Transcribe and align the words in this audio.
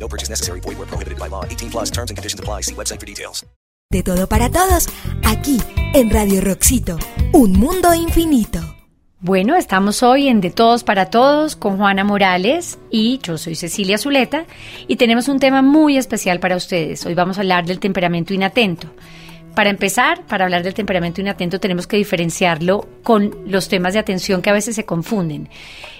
No 0.00 0.08
purchase 0.08 0.30
necessary. 0.30 0.60
Void 0.60 0.78
where 0.78 0.88
prohibited 0.88 1.18
by 1.18 1.28
law. 1.28 1.44
18 1.44 1.70
plus 1.70 1.90
terms 1.90 2.10
and 2.10 2.16
conditions 2.16 2.40
apply. 2.40 2.62
See 2.62 2.74
website 2.74 2.98
for 2.98 3.06
details. 3.06 3.44
De 3.92 4.04
todo 4.04 4.28
para 4.28 4.48
todos, 4.50 4.88
aquí 5.24 5.58
en 5.94 6.10
Radio 6.10 6.40
Roxito, 6.40 6.96
un 7.32 7.54
mundo 7.54 7.92
infinito. 7.92 8.60
Bueno, 9.18 9.56
estamos 9.56 10.04
hoy 10.04 10.28
en 10.28 10.40
De 10.40 10.50
Todos 10.50 10.84
para 10.84 11.06
Todos 11.06 11.56
con 11.56 11.76
Juana 11.76 12.04
Morales 12.04 12.78
y 12.88 13.18
yo 13.18 13.36
soy 13.36 13.56
Cecilia 13.56 13.98
Zuleta 13.98 14.44
y 14.86 14.94
tenemos 14.94 15.26
un 15.26 15.40
tema 15.40 15.60
muy 15.60 15.96
especial 15.96 16.38
para 16.38 16.54
ustedes. 16.54 17.04
Hoy 17.04 17.14
vamos 17.14 17.36
a 17.36 17.40
hablar 17.40 17.66
del 17.66 17.80
temperamento 17.80 18.32
inatento. 18.32 18.94
Para 19.56 19.70
empezar, 19.70 20.24
para 20.26 20.44
hablar 20.44 20.62
del 20.62 20.74
temperamento 20.74 21.20
inatento 21.20 21.58
tenemos 21.58 21.88
que 21.88 21.96
diferenciarlo 21.96 22.88
con 23.02 23.36
los 23.46 23.68
temas 23.68 23.92
de 23.94 23.98
atención 23.98 24.40
que 24.40 24.50
a 24.50 24.54
veces 24.54 24.76
se 24.76 24.84
confunden. 24.84 25.48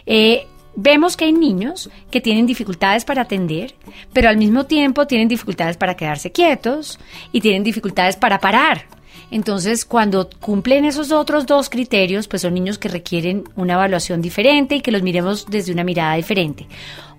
Eh, 0.07 0.47
Vemos 0.77 1.16
que 1.16 1.24
hay 1.24 1.33
niños 1.33 1.91
que 2.10 2.20
tienen 2.20 2.47
dificultades 2.47 3.05
para 3.05 3.23
atender, 3.23 3.74
pero 4.12 4.29
al 4.29 4.37
mismo 4.37 4.66
tiempo 4.66 5.06
tienen 5.06 5.29
dificultades 5.29 5.77
para 5.77 5.96
quedarse 5.96 6.33
quietos 6.33 6.98
y 7.33 7.41
tienen 7.41 7.65
dificultades 7.65 8.16
para 8.16 8.38
parar. 8.38 8.87
Entonces, 9.30 9.84
cuando 9.84 10.29
cumplen 10.41 10.84
esos 10.84 11.12
otros 11.12 11.46
dos 11.46 11.71
criterios, 11.71 12.27
pues 12.27 12.43
son 12.43 12.54
niños 12.54 12.79
que 12.79 12.88
requieren 12.88 13.45
una 13.54 13.74
evaluación 13.74 14.21
diferente 14.21 14.77
y 14.77 14.80
que 14.80 14.90
los 14.90 15.02
miremos 15.02 15.46
desde 15.49 15.73
una 15.73 15.85
mirada 15.85 16.15
diferente. 16.16 16.66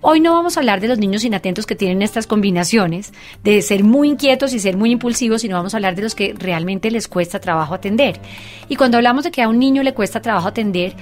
Hoy 0.02 0.20
no 0.20 0.32
vamos 0.32 0.56
a 0.56 0.60
hablar 0.60 0.80
de 0.80 0.88
los 0.88 0.98
niños 0.98 1.24
inatentos 1.24 1.64
que 1.64 1.76
tienen 1.76 2.02
estas 2.02 2.26
combinaciones 2.26 3.12
de 3.44 3.62
ser 3.62 3.84
muy 3.84 4.08
inquietos 4.08 4.52
y 4.52 4.58
ser 4.58 4.76
muy 4.76 4.90
impulsivos, 4.90 5.42
sino 5.42 5.56
vamos 5.56 5.74
a 5.74 5.76
hablar 5.76 5.94
de 5.94 6.02
los 6.02 6.14
que 6.14 6.34
realmente 6.36 6.90
les 6.90 7.08
cuesta 7.08 7.40
trabajo 7.40 7.72
atender. 7.72 8.20
Y 8.68 8.76
cuando 8.76 8.96
hablamos 8.96 9.24
de 9.24 9.30
que 9.30 9.42
a 9.42 9.48
un 9.48 9.58
niño 9.58 9.82
le 9.82 9.94
cuesta 9.94 10.20
trabajo 10.20 10.48
atender, 10.48 10.94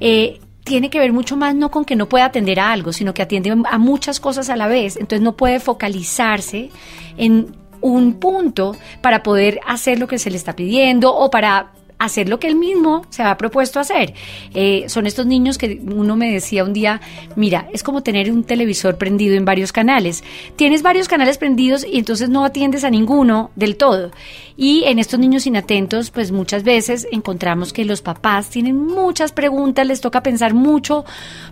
eh, 0.00 0.38
tiene 0.64 0.90
que 0.90 0.98
ver 0.98 1.12
mucho 1.12 1.36
más 1.36 1.54
no 1.54 1.70
con 1.70 1.84
que 1.84 1.94
no 1.94 2.08
pueda 2.08 2.24
atender 2.24 2.58
a 2.58 2.72
algo, 2.72 2.92
sino 2.92 3.14
que 3.14 3.22
atiende 3.22 3.50
a 3.50 3.78
muchas 3.78 4.18
cosas 4.18 4.48
a 4.48 4.56
la 4.56 4.66
vez. 4.66 4.96
Entonces 4.96 5.20
no 5.20 5.36
puede 5.36 5.60
focalizarse 5.60 6.70
en 7.16 7.54
un 7.82 8.14
punto 8.14 8.74
para 9.02 9.22
poder 9.22 9.60
hacer 9.66 9.98
lo 9.98 10.08
que 10.08 10.18
se 10.18 10.30
le 10.30 10.38
está 10.38 10.56
pidiendo 10.56 11.14
o 11.14 11.30
para 11.30 11.72
hacer 11.98 12.28
lo 12.28 12.38
que 12.38 12.48
él 12.48 12.56
mismo 12.56 13.06
se 13.10 13.22
ha 13.22 13.36
propuesto 13.36 13.80
hacer. 13.80 14.14
Eh, 14.52 14.84
son 14.88 15.06
estos 15.06 15.26
niños 15.26 15.58
que 15.58 15.80
uno 15.84 16.16
me 16.16 16.32
decía 16.32 16.64
un 16.64 16.72
día, 16.72 17.00
mira, 17.36 17.68
es 17.72 17.82
como 17.82 18.02
tener 18.02 18.30
un 18.30 18.44
televisor 18.44 18.96
prendido 18.98 19.36
en 19.36 19.44
varios 19.44 19.72
canales. 19.72 20.24
Tienes 20.56 20.82
varios 20.82 21.08
canales 21.08 21.38
prendidos 21.38 21.86
y 21.90 21.98
entonces 21.98 22.28
no 22.28 22.44
atiendes 22.44 22.84
a 22.84 22.90
ninguno 22.90 23.50
del 23.56 23.76
todo. 23.76 24.10
Y 24.56 24.84
en 24.84 25.00
estos 25.00 25.18
niños 25.18 25.46
inatentos, 25.46 26.10
pues 26.10 26.30
muchas 26.30 26.62
veces 26.62 27.08
encontramos 27.10 27.72
que 27.72 27.84
los 27.84 28.02
papás 28.02 28.50
tienen 28.50 28.76
muchas 28.76 29.32
preguntas, 29.32 29.86
les 29.86 30.00
toca 30.00 30.22
pensar 30.22 30.54
mucho 30.54 31.04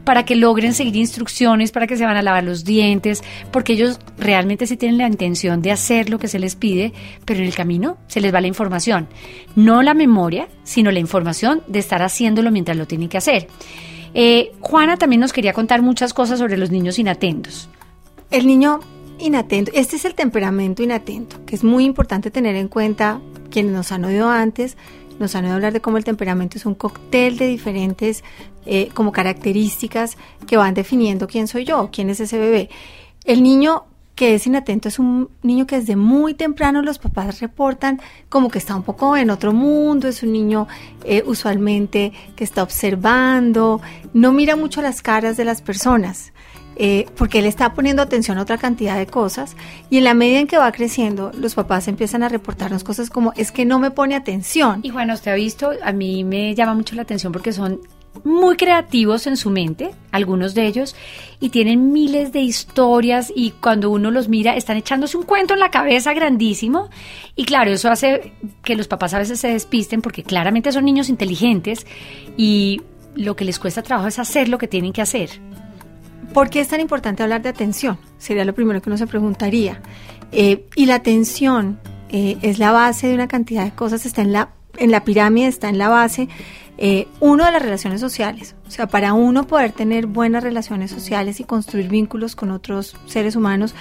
para 0.05 0.25
que 0.25 0.37
logren 0.37 0.73
seguir 0.73 0.97
instrucciones, 0.97 1.73
para 1.73 1.89
que 1.89 1.97
se 1.97 2.05
van 2.05 2.17
a 2.17 2.23
lavar 2.23 2.45
los 2.45 2.65
dientes, 2.65 3.25
porque 3.51 3.73
ellos 3.73 3.99
realmente 4.19 4.67
sí 4.67 4.77
tienen 4.77 4.99
la 4.99 5.09
intención 5.09 5.63
de 5.63 5.73
hacer 5.73 6.11
lo 6.11 6.19
que 6.19 6.29
se 6.29 6.39
les 6.39 6.55
pide, 6.55 6.93
pero 7.25 7.41
en 7.41 7.47
el 7.47 7.55
camino 7.55 7.99
se 8.07 8.21
les 8.21 8.33
va 8.33 8.41
la 8.41 8.47
información. 8.47 9.09
No 9.57 9.83
la 9.83 9.95
memoria, 9.95 10.42
sino 10.65 10.91
la 10.91 10.99
información 10.99 11.63
de 11.67 11.79
estar 11.79 12.03
haciéndolo 12.03 12.51
mientras 12.51 12.77
lo 12.77 12.87
tienen 12.87 13.09
que 13.09 13.19
hacer. 13.19 13.49
Eh, 14.15 14.53
Juana 14.61 14.97
también 14.97 15.21
nos 15.21 15.33
quería 15.33 15.53
contar 15.53 15.83
muchas 15.83 16.13
cosas 16.13 16.39
sobre 16.39 16.57
los 16.57 16.71
niños 16.71 16.99
inatentos. 16.99 17.69
El 18.31 18.47
niño 18.47 18.81
inatento, 19.19 19.71
este 19.75 19.97
es 19.97 20.05
el 20.05 20.15
temperamento 20.15 20.83
inatento, 20.83 21.45
que 21.47 21.55
es 21.55 21.65
muy 21.65 21.85
importante 21.85 22.31
tener 22.31 22.57
en 22.57 22.69
cuenta 22.69 23.21
quienes 23.51 23.73
nos 23.73 23.93
han 23.93 24.05
oído 24.05 24.29
antes, 24.29 24.77
nos 25.19 25.35
han 25.35 25.45
oído 25.45 25.55
hablar 25.55 25.73
de 25.73 25.81
cómo 25.81 25.99
el 25.99 26.05
temperamento 26.05 26.59
es 26.59 26.67
un 26.67 26.75
cóctel 26.75 27.39
de 27.39 27.47
diferentes 27.47 28.25
eh, 28.67 28.89
como 28.95 29.13
características 29.13 30.17
que 30.47 30.57
van 30.57 30.75
definiendo 30.75 31.27
quién 31.27 31.47
soy 31.47 31.65
yo, 31.65 31.91
quién 31.93 32.11
es 32.11 32.21
ese 32.21 32.39
bebé. 32.39 32.71
El 33.25 33.43
niño 33.43 33.85
que 34.15 34.35
es 34.35 34.47
inatento 34.47 34.89
es 34.89 34.99
un 34.99 35.31
niño 35.43 35.67
que 35.67 35.77
desde 35.77 35.97
muy 35.97 36.35
temprano 36.35 36.83
los 36.83 36.99
papás 36.99 37.41
reportan 37.41 38.01
como 38.29 38.51
que 38.51 38.59
está 38.59 38.77
un 38.77 38.83
poco 38.83 39.17
en 39.17 39.31
otro 39.31 39.53
mundo, 39.53 40.09
es 40.09 40.23
un 40.23 40.33
niño 40.33 40.69
eh, 41.05 41.23
usualmente 41.27 42.13
que 42.37 42.45
está 42.45 42.63
observando, 42.63 43.81
no 44.13 44.33
mira 44.33 44.57
mucho 44.57 44.83
las 44.83 45.03
caras 45.03 45.37
de 45.37 45.45
las 45.45 45.63
personas. 45.63 46.33
Eh, 46.77 47.05
porque 47.17 47.41
él 47.41 47.45
está 47.45 47.75
poniendo 47.75 48.01
atención 48.01 48.39
a 48.39 48.43
otra 48.43 48.57
cantidad 48.57 48.97
de 48.97 49.07
cosas 49.07 49.57
y 49.91 49.99
en 49.99 50.05
la 50.05 50.15
medida 50.15 50.39
en 50.39 50.47
que 50.47 50.57
va 50.57 50.73
creciendo, 50.73 51.31
los 51.39 51.55
papás 51.55 51.87
empiezan 51.87 52.23
a 52.23 52.31
reportarnos 52.31 52.83
cosas 52.83 53.11
como 53.11 53.35
es 53.37 53.53
que 53.53 53.67
no 53.67 53.79
me 53.79 53.91
pone 53.91 54.15
atención. 54.15 54.81
Y 54.83 54.91
bueno, 54.91 55.13
usted 55.13 55.33
ha 55.33 55.35
visto, 55.35 55.73
a 55.83 55.93
mí 55.93 56.25
me 56.25 56.55
llama 56.55 56.73
mucho 56.73 56.95
la 56.95 57.03
atención 57.03 57.31
porque 57.31 57.53
son 57.53 57.79
muy 58.25 58.57
creativos 58.57 59.27
en 59.27 59.37
su 59.37 59.51
mente, 59.51 59.91
algunos 60.11 60.55
de 60.55 60.67
ellos, 60.67 60.95
y 61.41 61.49
tienen 61.49 61.93
miles 61.93 62.33
de 62.33 62.41
historias 62.41 63.33
y 63.35 63.53
cuando 63.53 63.91
uno 63.91 64.11
los 64.11 64.29
mira 64.29 64.55
están 64.55 64.77
echándose 64.77 65.17
un 65.17 65.25
cuento 65.25 65.55
en 65.55 65.61
la 65.61 65.71
cabeza 65.71 66.13
grandísimo 66.13 66.89
y 67.35 67.45
claro, 67.45 67.71
eso 67.71 67.91
hace 67.91 68.33
que 68.63 68.77
los 68.77 68.89
papás 68.89 69.15
a 69.15 69.19
veces 69.19 69.41
se 69.41 69.49
despisten 69.49 70.03
porque 70.03 70.23
claramente 70.23 70.73
son 70.73 70.85
niños 70.85 71.09
inteligentes 71.09 71.87
y 72.37 72.83
lo 73.15 73.37
que 73.37 73.45
les 73.45 73.59
cuesta 73.59 73.83
trabajo 73.83 74.09
es 74.09 74.19
hacer 74.19 74.49
lo 74.49 74.59
que 74.59 74.69
tienen 74.69 74.93
que 74.93 75.03
hacer. 75.03 75.31
¿Por 76.33 76.49
qué 76.49 76.61
es 76.61 76.69
tan 76.69 76.81
importante 76.81 77.23
hablar 77.23 77.43
de 77.43 77.51
atención? 77.51 77.99
Sería 78.19 78.45
lo 78.45 78.55
primero 78.55 78.81
que 78.81 78.89
uno 78.89 78.97
se 78.97 79.07
preguntaría. 79.07 79.83
Eh, 80.33 80.67
y 80.77 80.87
la 80.87 80.95
atención 80.95 81.79
eh, 82.09 82.39
es 82.41 82.59
la 82.59 82.73
base 82.73 83.09
de 83.09 83.15
una 83.15 83.29
cantidad 83.29 83.65
de 83.65 83.73
cosas, 83.73 84.07
está 84.07 84.23
en 84.23 84.33
la, 84.33 84.51
en 84.79 84.91
la 84.91 85.05
pirámide, 85.05 85.47
está 85.47 85.69
en 85.69 85.77
la 85.77 85.89
base. 85.89 86.29
Eh, 86.85 87.07
uno 87.21 87.45
de 87.45 87.53
las 87.53 87.63
relaciones 87.63 88.01
sociales. 88.01 88.57
O 88.67 88.71
sea, 88.73 88.89
para 88.89 89.13
uno 89.13 89.47
poder 89.47 89.71
tener 89.71 90.09
buenas 90.09 90.43
relaciones 90.43 90.91
sociales 90.91 91.39
y 91.39 91.45
construir 91.45 91.89
vínculos 91.89 92.35
con 92.35 92.51
otros 92.51 92.97
seres 93.07 93.37
humanos, 93.37 93.73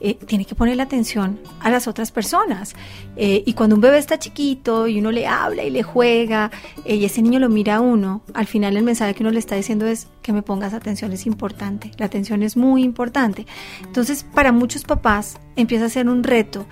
eh, 0.00 0.14
tiene 0.26 0.44
que 0.44 0.56
poner 0.56 0.76
la 0.76 0.82
atención 0.82 1.38
a 1.60 1.70
las 1.70 1.86
otras 1.86 2.10
personas. 2.10 2.74
Eh, 3.14 3.44
y 3.46 3.52
cuando 3.52 3.76
un 3.76 3.80
bebé 3.80 3.98
está 3.98 4.18
chiquito 4.18 4.88
y 4.88 4.98
uno 4.98 5.12
le 5.12 5.28
habla 5.28 5.62
y 5.62 5.70
le 5.70 5.84
juega 5.84 6.50
y 6.84 7.04
ese 7.04 7.22
niño 7.22 7.38
lo 7.38 7.48
mira 7.48 7.76
a 7.76 7.80
uno, 7.80 8.22
al 8.34 8.48
final 8.48 8.76
el 8.76 8.82
mensaje 8.82 9.14
que 9.14 9.22
uno 9.22 9.30
le 9.30 9.38
está 9.38 9.54
diciendo 9.54 9.86
es 9.86 10.08
que 10.22 10.32
me 10.32 10.42
pongas 10.42 10.74
atención, 10.74 11.12
es 11.12 11.26
importante. 11.26 11.92
La 11.96 12.06
atención 12.06 12.42
es 12.42 12.56
muy 12.56 12.82
importante. 12.82 13.46
Entonces, 13.84 14.24
para 14.34 14.50
muchos 14.50 14.82
papás 14.82 15.38
empieza 15.54 15.84
a 15.84 15.90
ser 15.90 16.08
un 16.08 16.24
reto. 16.24 16.66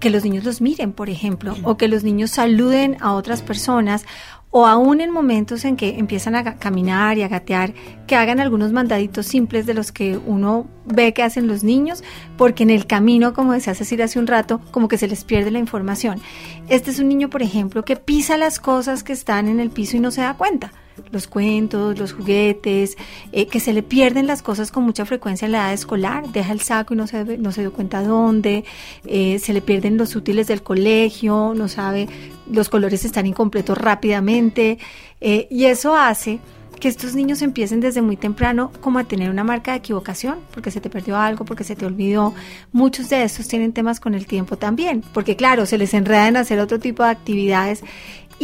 que 0.00 0.10
los 0.10 0.24
niños 0.24 0.42
los 0.42 0.60
miren, 0.60 0.92
por 0.92 1.08
ejemplo, 1.08 1.54
o 1.62 1.76
que 1.76 1.86
los 1.86 2.02
niños 2.02 2.32
saluden 2.32 2.96
a 2.98 3.12
otras 3.12 3.42
personas 3.42 4.04
o 4.52 4.66
aún 4.66 5.00
en 5.00 5.10
momentos 5.10 5.64
en 5.64 5.76
que 5.76 5.98
empiezan 5.98 6.36
a 6.36 6.56
caminar 6.58 7.16
y 7.16 7.22
a 7.22 7.28
gatear, 7.28 7.72
que 8.06 8.16
hagan 8.16 8.38
algunos 8.38 8.70
mandaditos 8.70 9.26
simples 9.26 9.64
de 9.64 9.72
los 9.72 9.92
que 9.92 10.18
uno 10.18 10.66
ve 10.84 11.14
que 11.14 11.22
hacen 11.22 11.46
los 11.48 11.64
niños, 11.64 12.04
porque 12.36 12.62
en 12.62 12.70
el 12.70 12.86
camino, 12.86 13.32
como 13.32 13.54
decía 13.54 13.74
Cecilia 13.74 14.04
hace 14.04 14.18
un 14.18 14.26
rato, 14.26 14.60
como 14.70 14.88
que 14.88 14.98
se 14.98 15.08
les 15.08 15.24
pierde 15.24 15.50
la 15.50 15.58
información. 15.58 16.20
Este 16.68 16.90
es 16.90 16.98
un 16.98 17.08
niño, 17.08 17.30
por 17.30 17.42
ejemplo, 17.42 17.82
que 17.84 17.96
pisa 17.96 18.36
las 18.36 18.60
cosas 18.60 19.02
que 19.02 19.14
están 19.14 19.48
en 19.48 19.58
el 19.58 19.70
piso 19.70 19.96
y 19.96 20.00
no 20.00 20.10
se 20.10 20.20
da 20.20 20.34
cuenta 20.34 20.70
los 21.10 21.26
cuentos, 21.26 21.98
los 21.98 22.12
juguetes, 22.12 22.96
eh, 23.32 23.46
que 23.46 23.60
se 23.60 23.72
le 23.72 23.82
pierden 23.82 24.26
las 24.26 24.42
cosas 24.42 24.70
con 24.70 24.84
mucha 24.84 25.04
frecuencia 25.04 25.46
en 25.46 25.52
la 25.52 25.58
edad 25.58 25.72
escolar, 25.72 26.28
deja 26.32 26.52
el 26.52 26.60
saco 26.60 26.94
y 26.94 26.96
no 26.96 27.06
se, 27.06 27.38
no 27.38 27.52
se 27.52 27.62
dio 27.62 27.72
cuenta 27.72 28.02
dónde, 28.02 28.64
eh, 29.06 29.38
se 29.38 29.52
le 29.52 29.62
pierden 29.62 29.96
los 29.96 30.16
útiles 30.16 30.46
del 30.46 30.62
colegio, 30.62 31.52
no 31.54 31.68
sabe, 31.68 32.08
los 32.50 32.68
colores 32.68 33.04
están 33.04 33.26
incompletos 33.26 33.76
rápidamente, 33.78 34.78
eh, 35.20 35.46
y 35.50 35.66
eso 35.66 35.96
hace 35.96 36.40
que 36.82 36.88
estos 36.88 37.14
niños 37.14 37.42
empiecen 37.42 37.78
desde 37.78 38.02
muy 38.02 38.16
temprano 38.16 38.72
como 38.80 38.98
a 38.98 39.04
tener 39.04 39.30
una 39.30 39.44
marca 39.44 39.70
de 39.70 39.78
equivocación, 39.78 40.38
porque 40.52 40.72
se 40.72 40.80
te 40.80 40.90
perdió 40.90 41.16
algo, 41.16 41.44
porque 41.44 41.62
se 41.62 41.76
te 41.76 41.86
olvidó. 41.86 42.34
Muchos 42.72 43.08
de 43.08 43.22
estos 43.22 43.46
tienen 43.46 43.72
temas 43.72 44.00
con 44.00 44.16
el 44.16 44.26
tiempo 44.26 44.58
también, 44.58 45.04
porque 45.14 45.36
claro, 45.36 45.64
se 45.64 45.78
les 45.78 45.94
enreda 45.94 46.26
en 46.26 46.36
hacer 46.36 46.58
otro 46.58 46.80
tipo 46.80 47.04
de 47.04 47.10
actividades 47.10 47.84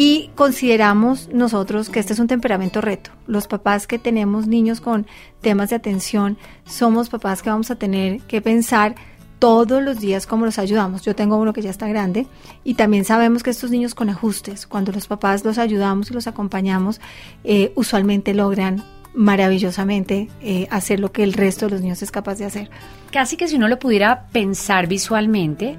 y 0.00 0.30
consideramos 0.36 1.28
nosotros 1.32 1.88
que 1.90 1.98
este 1.98 2.12
es 2.12 2.20
un 2.20 2.28
temperamento 2.28 2.80
reto. 2.80 3.10
Los 3.26 3.48
papás 3.48 3.88
que 3.88 3.98
tenemos 3.98 4.46
niños 4.46 4.80
con 4.80 5.08
temas 5.40 5.70
de 5.70 5.76
atención, 5.76 6.38
somos 6.64 7.08
papás 7.08 7.42
que 7.42 7.50
vamos 7.50 7.72
a 7.72 7.74
tener 7.74 8.20
que 8.20 8.40
pensar 8.40 8.94
todos 9.40 9.82
los 9.82 9.98
días 9.98 10.28
cómo 10.28 10.44
los 10.44 10.60
ayudamos. 10.60 11.02
Yo 11.02 11.16
tengo 11.16 11.36
uno 11.36 11.52
que 11.52 11.62
ya 11.62 11.70
está 11.70 11.88
grande 11.88 12.28
y 12.62 12.74
también 12.74 13.04
sabemos 13.04 13.42
que 13.42 13.50
estos 13.50 13.72
niños 13.72 13.96
con 13.96 14.08
ajustes, 14.08 14.68
cuando 14.68 14.92
los 14.92 15.08
papás 15.08 15.44
los 15.44 15.58
ayudamos 15.58 16.12
y 16.12 16.14
los 16.14 16.28
acompañamos, 16.28 17.00
eh, 17.42 17.72
usualmente 17.74 18.34
logran 18.34 18.84
maravillosamente 19.14 20.28
eh, 20.40 20.68
hacer 20.70 21.00
lo 21.00 21.10
que 21.10 21.24
el 21.24 21.32
resto 21.32 21.66
de 21.66 21.72
los 21.72 21.80
niños 21.80 22.02
es 22.02 22.12
capaz 22.12 22.36
de 22.36 22.44
hacer. 22.44 22.70
Casi 23.10 23.36
que 23.36 23.48
si 23.48 23.56
uno 23.56 23.66
lo 23.66 23.80
pudiera 23.80 24.28
pensar 24.30 24.86
visualmente, 24.86 25.76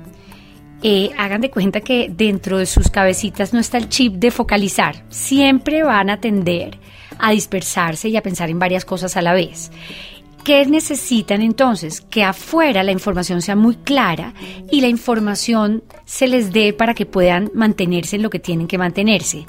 eh, 0.81 1.11
hagan 1.17 1.41
de 1.41 1.49
cuenta 1.49 1.81
que 1.81 2.09
dentro 2.09 2.57
de 2.57 2.65
sus 2.65 2.89
cabecitas 2.89 3.53
no 3.53 3.59
está 3.59 3.77
el 3.77 3.89
chip 3.89 4.15
de 4.15 4.31
focalizar. 4.31 5.03
Siempre 5.09 5.83
van 5.83 6.09
a 6.09 6.19
tender 6.19 6.77
a 7.17 7.31
dispersarse 7.31 8.09
y 8.09 8.17
a 8.17 8.23
pensar 8.23 8.49
en 8.49 8.59
varias 8.59 8.85
cosas 8.85 9.17
a 9.17 9.21
la 9.21 9.33
vez. 9.33 9.71
¿Qué 10.43 10.65
necesitan 10.65 11.41
entonces? 11.41 12.01
Que 12.01 12.23
afuera 12.23 12.81
la 12.83 12.93
información 12.93 13.41
sea 13.41 13.55
muy 13.55 13.75
clara 13.75 14.33
y 14.71 14.81
la 14.81 14.87
información 14.87 15.83
se 16.05 16.27
les 16.27 16.53
dé 16.53 16.71
para 16.73 16.93
que 16.93 17.05
puedan 17.05 17.51
mantenerse 17.53 18.15
en 18.15 18.23
lo 18.23 18.29
que 18.29 18.39
tienen 18.39 18.67
que 18.67 18.77
mantenerse. 18.77 19.45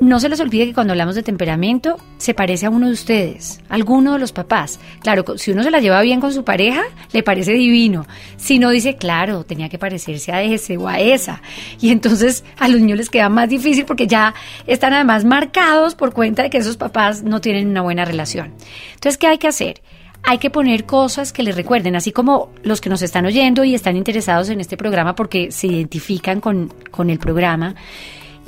No 0.00 0.20
se 0.20 0.28
les 0.28 0.38
olvide 0.38 0.66
que 0.66 0.74
cuando 0.74 0.92
hablamos 0.92 1.16
de 1.16 1.24
temperamento 1.24 1.98
se 2.18 2.32
parece 2.32 2.66
a 2.66 2.70
uno 2.70 2.86
de 2.86 2.92
ustedes, 2.92 3.60
a 3.68 3.74
alguno 3.74 4.12
de 4.12 4.20
los 4.20 4.30
papás. 4.30 4.78
Claro, 5.00 5.24
si 5.36 5.50
uno 5.50 5.64
se 5.64 5.72
la 5.72 5.80
lleva 5.80 6.00
bien 6.02 6.20
con 6.20 6.32
su 6.32 6.44
pareja, 6.44 6.82
le 7.10 7.24
parece 7.24 7.52
divino. 7.52 8.06
Si 8.36 8.60
no 8.60 8.70
dice, 8.70 8.96
claro, 8.96 9.42
tenía 9.42 9.68
que 9.68 9.76
parecerse 9.76 10.30
a 10.30 10.40
ese 10.40 10.76
o 10.76 10.86
a 10.86 11.00
esa. 11.00 11.42
Y 11.80 11.90
entonces 11.90 12.44
a 12.58 12.68
los 12.68 12.80
niños 12.80 12.98
les 12.98 13.10
queda 13.10 13.28
más 13.28 13.48
difícil 13.48 13.86
porque 13.86 14.06
ya 14.06 14.34
están 14.68 14.94
además 14.94 15.24
marcados 15.24 15.96
por 15.96 16.12
cuenta 16.12 16.44
de 16.44 16.50
que 16.50 16.58
esos 16.58 16.76
papás 16.76 17.24
no 17.24 17.40
tienen 17.40 17.68
una 17.68 17.82
buena 17.82 18.04
relación. 18.04 18.54
Entonces, 18.94 19.18
¿qué 19.18 19.26
hay 19.26 19.38
que 19.38 19.48
hacer? 19.48 19.82
hay 20.24 20.38
que 20.38 20.50
poner 20.50 20.84
cosas 20.84 21.32
que 21.32 21.44
les 21.44 21.56
recuerden, 21.56 21.94
así 21.94 22.10
como 22.10 22.50
los 22.62 22.80
que 22.80 22.90
nos 22.90 23.02
están 23.02 23.24
oyendo 23.24 23.62
y 23.62 23.74
están 23.74 23.96
interesados 23.96 24.48
en 24.48 24.60
este 24.60 24.76
programa 24.76 25.14
porque 25.14 25.52
se 25.52 25.68
identifican 25.68 26.40
con, 26.40 26.74
con 26.90 27.08
el 27.08 27.18
programa. 27.18 27.76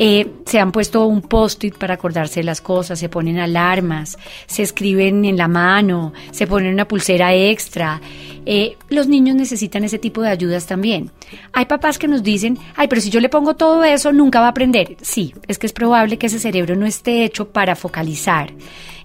Eh, 0.02 0.26
se 0.46 0.58
han 0.58 0.72
puesto 0.72 1.04
un 1.04 1.20
post-it 1.20 1.76
para 1.76 1.92
acordarse 1.92 2.40
de 2.40 2.44
las 2.44 2.62
cosas, 2.62 2.98
se 2.98 3.10
ponen 3.10 3.38
alarmas, 3.38 4.16
se 4.46 4.62
escriben 4.62 5.26
en 5.26 5.36
la 5.36 5.46
mano, 5.46 6.14
se 6.30 6.46
ponen 6.46 6.72
una 6.72 6.88
pulsera 6.88 7.34
extra. 7.34 8.00
Eh, 8.46 8.78
los 8.88 9.08
niños 9.08 9.36
necesitan 9.36 9.84
ese 9.84 9.98
tipo 9.98 10.22
de 10.22 10.30
ayudas 10.30 10.64
también. 10.64 11.10
Hay 11.52 11.66
papás 11.66 11.98
que 11.98 12.08
nos 12.08 12.22
dicen, 12.22 12.56
ay, 12.76 12.88
pero 12.88 13.02
si 13.02 13.10
yo 13.10 13.20
le 13.20 13.28
pongo 13.28 13.56
todo 13.56 13.84
eso, 13.84 14.10
nunca 14.10 14.40
va 14.40 14.46
a 14.46 14.50
aprender. 14.50 14.96
Sí, 15.02 15.34
es 15.46 15.58
que 15.58 15.66
es 15.66 15.74
probable 15.74 16.16
que 16.16 16.28
ese 16.28 16.38
cerebro 16.38 16.76
no 16.76 16.86
esté 16.86 17.22
hecho 17.22 17.50
para 17.50 17.76
focalizar. 17.76 18.54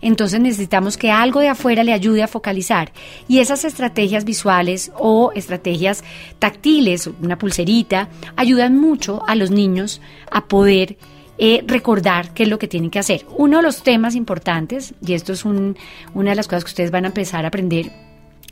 Entonces 0.06 0.40
necesitamos 0.40 0.98
que 0.98 1.10
algo 1.10 1.40
de 1.40 1.48
afuera 1.48 1.84
le 1.84 1.92
ayude 1.92 2.22
a 2.22 2.28
focalizar. 2.28 2.92
Y 3.28 3.40
esas 3.40 3.66
estrategias 3.66 4.24
visuales 4.24 4.92
o 5.00 5.32
estrategias 5.34 6.04
táctiles, 6.38 7.10
una 7.24 7.40
pulserita, 7.40 8.10
ayudan 8.36 8.78
mucho 8.78 9.24
a 9.26 9.34
los 9.34 9.50
niños 9.50 10.02
a 10.30 10.46
poder 10.46 10.98
eh, 11.40 11.64
recordar 11.66 12.36
qué 12.36 12.44
es 12.44 12.50
lo 12.50 12.60
que 12.60 12.68
tienen 12.68 12.92
que 12.92 13.00
hacer. 13.00 13.26
Uno 13.36 13.58
de 13.58 13.64
los 13.64 13.82
temas 13.82 14.14
importantes, 14.14 14.94
y 15.04 15.14
esto 15.14 15.34
es 15.34 15.44
una 15.44 15.74
de 16.14 16.36
las 16.36 16.48
cosas 16.48 16.66
que 16.66 16.70
ustedes 16.70 16.92
van 16.92 17.06
a 17.06 17.08
empezar 17.08 17.44
a 17.44 17.48
aprender, 17.48 17.92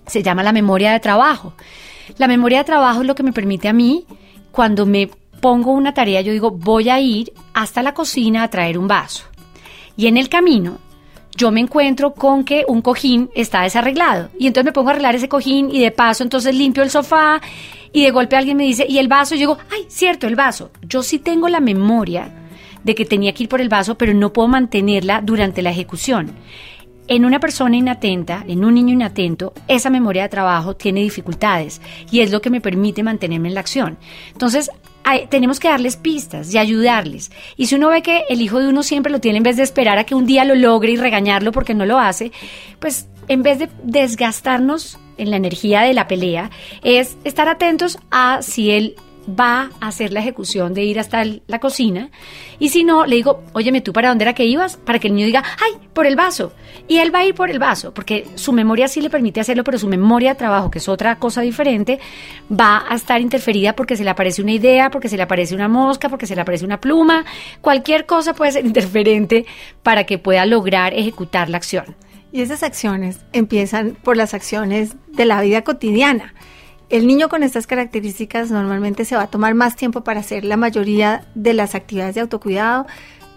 se 0.08 0.24
llama 0.24 0.42
la 0.42 0.54
memoria 0.54 0.92
de 0.92 1.02
trabajo. 1.02 1.54
La 2.18 2.28
memoria 2.28 2.58
de 2.58 2.64
trabajo 2.64 3.02
es 3.02 3.08
lo 3.08 3.14
que 3.14 3.22
me 3.22 3.32
permite 3.32 3.68
a 3.68 3.74
mí, 3.74 4.08
cuando 4.52 4.88
me 4.88 5.08
pongo 5.40 5.72
una 5.72 5.94
tarea, 5.94 6.22
yo 6.22 6.32
digo, 6.32 6.50
voy 6.50 6.90
a 6.90 7.00
ir 7.00 7.32
hasta 7.54 7.84
la 7.84 7.94
cocina 7.94 8.42
a 8.42 8.50
traer 8.50 8.80
un 8.80 8.88
vaso. 8.88 9.26
Y 9.96 10.08
en 10.08 10.18
el 10.18 10.30
camino 10.30 10.80
yo 11.36 11.52
me 11.52 11.60
encuentro 11.60 12.14
con 12.14 12.44
que 12.44 12.66
un 12.68 12.82
cojín 12.82 13.30
está 13.36 13.62
desarreglado. 13.62 14.30
Y 14.38 14.48
entonces 14.48 14.66
me 14.66 14.74
pongo 14.74 14.90
a 14.90 14.92
arreglar 14.92 15.16
ese 15.16 15.30
cojín 15.30 15.70
y 15.72 15.82
de 15.82 15.92
paso 15.92 16.24
entonces 16.24 16.56
limpio 16.56 16.84
el 16.84 16.90
sofá 16.90 17.42
y 17.92 18.04
de 18.04 18.12
golpe 18.12 18.36
alguien 18.36 18.58
me 18.58 18.64
dice, 18.64 18.86
¿y 18.88 18.98
el 18.98 19.08
vaso? 19.08 19.36
Y 19.36 19.40
yo 19.40 19.58
ay, 19.72 19.86
cierto, 19.88 20.28
el 20.28 20.36
vaso. 20.36 20.72
Yo 20.82 21.04
sí 21.04 21.20
tengo 21.20 21.50
la 21.50 21.60
memoria 21.60 22.32
de 22.84 22.96
que 22.96 23.06
tenía 23.06 23.34
que 23.34 23.44
ir 23.44 23.50
por 23.50 23.62
el 23.62 23.70
vaso, 23.70 23.96
pero 23.96 24.14
no 24.14 24.34
puedo 24.34 24.48
mantenerla 24.48 25.22
durante 25.22 25.62
la 25.62 25.72
ejecución. 25.72 26.32
En 27.08 27.26
una 27.26 27.40
persona 27.40 27.76
inatenta, 27.76 28.46
en 28.48 28.64
un 28.64 28.76
niño 28.76 28.94
inatento, 28.94 29.54
esa 29.68 29.90
memoria 29.90 30.24
de 30.24 30.30
trabajo 30.30 30.76
tiene 30.76 31.02
dificultades 31.02 31.82
y 32.10 32.22
es 32.22 32.32
lo 32.32 32.42
que 32.42 32.50
me 32.50 32.62
permite 32.62 33.04
mantenerme 33.04 33.50
en 33.50 33.56
la 33.56 33.60
acción. 33.60 33.98
Entonces, 34.32 34.72
tenemos 35.30 35.60
que 35.60 35.68
darles 35.68 35.98
pistas 35.98 36.54
y 36.54 36.58
ayudarles. 36.58 37.32
Y 37.58 37.68
si 37.68 37.76
uno 37.76 37.90
ve 37.90 38.02
que 38.02 38.24
el 38.30 38.42
hijo 38.42 38.60
de 38.60 38.68
uno 38.68 38.84
siempre 38.84 39.12
lo 39.12 39.20
tiene 39.20 39.38
en 39.38 39.44
vez 39.44 39.58
de 39.58 39.64
esperar 39.64 39.98
a 39.98 40.06
que 40.06 40.16
un 40.16 40.26
día 40.26 40.46
lo 40.46 40.56
logre 40.56 40.92
y 40.92 40.98
regañarlo 40.98 41.52
porque 41.52 41.74
no 41.74 41.86
lo 41.86 42.00
hace, 42.00 42.32
pues 42.80 43.08
en 43.28 43.44
vez 43.44 43.60
de 43.60 43.70
desgastarnos 43.84 45.00
en 45.18 45.30
la 45.30 45.38
energía 45.38 45.82
de 45.82 45.94
la 45.94 46.08
pelea, 46.08 46.50
es 46.84 47.18
estar 47.24 47.48
atentos 47.48 48.00
a 48.12 48.42
si 48.42 48.72
él 48.72 48.96
va 49.28 49.70
a 49.80 49.88
hacer 49.88 50.12
la 50.12 50.20
ejecución 50.20 50.74
de 50.74 50.84
ir 50.84 51.00
hasta 51.00 51.24
la 51.48 51.60
cocina. 51.60 52.10
Y 52.60 52.70
si 52.70 52.84
no, 52.84 53.06
le 53.06 53.16
digo, 53.16 53.44
óyeme, 53.54 53.82
¿tú 53.82 53.94
para 53.94 54.10
dónde 54.10 54.24
era 54.24 54.34
que 54.34 54.46
ibas? 54.46 54.78
Para 54.78 55.00
que 55.00 55.08
el 55.08 55.16
niño 55.16 55.26
diga, 55.26 55.44
¡ay, 55.62 55.88
por 55.94 56.06
el 56.06 56.16
vaso! 56.16 56.54
Y 56.88 56.98
él 56.98 57.14
va 57.14 57.20
a 57.20 57.26
ir 57.26 57.34
por 57.34 57.50
el 57.50 57.60
vaso, 57.60 57.94
porque 57.94 58.28
su 58.36 58.52
memoria 58.52 58.88
sí 58.88 59.02
le 59.02 59.10
permite 59.10 59.40
hacerlo, 59.40 59.64
pero 59.64 59.78
su 59.78 59.88
memoria 59.88 60.32
de 60.34 60.36
trabajo, 60.36 60.70
que 60.70 60.80
es 60.80 60.90
otra 60.90 61.18
cosa 61.18 61.42
diferente, 61.42 62.00
va 62.52 62.84
a 62.88 62.96
estar 62.96 63.22
interferida 63.22 63.76
porque 63.76 63.96
se 63.96 64.04
le 64.04 64.10
aparece 64.10 64.42
una 64.42 64.52
idea, 64.52 64.90
porque 64.90 65.10
se 65.10 65.18
le 65.18 65.24
aparece 65.24 65.56
una 65.56 65.68
mosca, 65.68 66.10
porque 66.10 66.28
se 66.28 66.36
le 66.36 66.42
aparece 66.42 66.66
una 66.66 66.82
pluma. 66.82 67.26
Cualquier 67.62 68.06
cosa 68.06 68.34
puede 68.34 68.52
ser 68.52 68.66
interferente 68.74 69.46
para 69.82 70.06
que 70.06 70.18
pueda 70.18 70.46
lograr 70.46 70.94
ejecutar 70.94 71.50
la 71.50 71.58
acción. 71.58 71.96
Y 72.32 72.42
esas 72.42 72.64
acciones 72.64 73.20
empiezan 73.32 73.96
por 74.04 74.18
las 74.18 74.34
acciones 74.34 74.96
de 75.08 75.26
la 75.26 75.40
vida 75.42 75.62
cotidiana. 75.62 76.34
El 76.90 77.08
niño 77.08 77.30
con 77.30 77.44
estas 77.44 77.68
características 77.68 78.52
normalmente 78.52 79.06
se 79.06 79.16
va 79.16 79.24
a 79.24 79.28
tomar 79.28 79.56
más 79.56 79.76
tiempo 79.76 80.04
para 80.04 80.20
hacer 80.20 80.46
la 80.46 80.58
mayoría 80.58 81.26
de 81.34 81.54
las 81.54 81.76
actividades 81.76 82.16
de 82.16 82.22
autocuidado. 82.22 82.86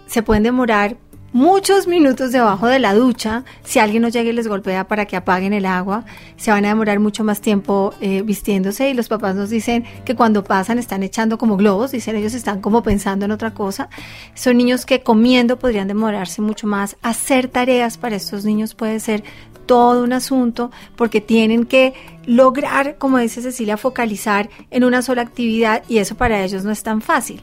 Se 0.05 0.21
pueden 0.21 0.43
demorar 0.43 0.97
muchos 1.33 1.87
minutos 1.87 2.31
debajo 2.31 2.67
de 2.67 2.79
la 2.79 2.93
ducha. 2.93 3.43
Si 3.63 3.79
alguien 3.79 4.01
no 4.01 4.09
llega 4.09 4.29
y 4.29 4.33
les 4.33 4.47
golpea 4.47 4.87
para 4.87 5.05
que 5.05 5.15
apaguen 5.15 5.53
el 5.53 5.65
agua, 5.65 6.05
se 6.35 6.51
van 6.51 6.65
a 6.65 6.69
demorar 6.69 6.99
mucho 6.99 7.23
más 7.23 7.41
tiempo 7.41 7.93
eh, 8.01 8.21
vistiéndose 8.21 8.89
y 8.89 8.93
los 8.93 9.07
papás 9.07 9.35
nos 9.35 9.49
dicen 9.49 9.85
que 10.05 10.15
cuando 10.15 10.43
pasan 10.43 10.79
están 10.79 11.03
echando 11.03 11.37
como 11.37 11.57
globos, 11.57 11.91
dicen 11.91 12.15
ellos 12.15 12.33
están 12.33 12.61
como 12.61 12.83
pensando 12.83 13.25
en 13.25 13.31
otra 13.31 13.53
cosa. 13.53 13.89
Son 14.33 14.57
niños 14.57 14.85
que 14.85 15.03
comiendo 15.03 15.59
podrían 15.59 15.87
demorarse 15.87 16.41
mucho 16.41 16.67
más. 16.67 16.97
Hacer 17.01 17.47
tareas 17.47 17.97
para 17.97 18.15
estos 18.15 18.45
niños 18.45 18.73
puede 18.73 18.99
ser 18.99 19.23
todo 19.67 20.03
un 20.03 20.13
asunto 20.13 20.71
porque 20.95 21.21
tienen 21.21 21.65
que 21.65 21.93
lograr, 22.25 22.97
como 22.97 23.19
dice 23.19 23.41
Cecilia, 23.41 23.77
focalizar 23.77 24.49
en 24.71 24.83
una 24.83 25.03
sola 25.03 25.21
actividad 25.21 25.83
y 25.87 25.99
eso 25.99 26.15
para 26.15 26.43
ellos 26.43 26.63
no 26.63 26.71
es 26.71 26.81
tan 26.81 27.01
fácil. 27.01 27.41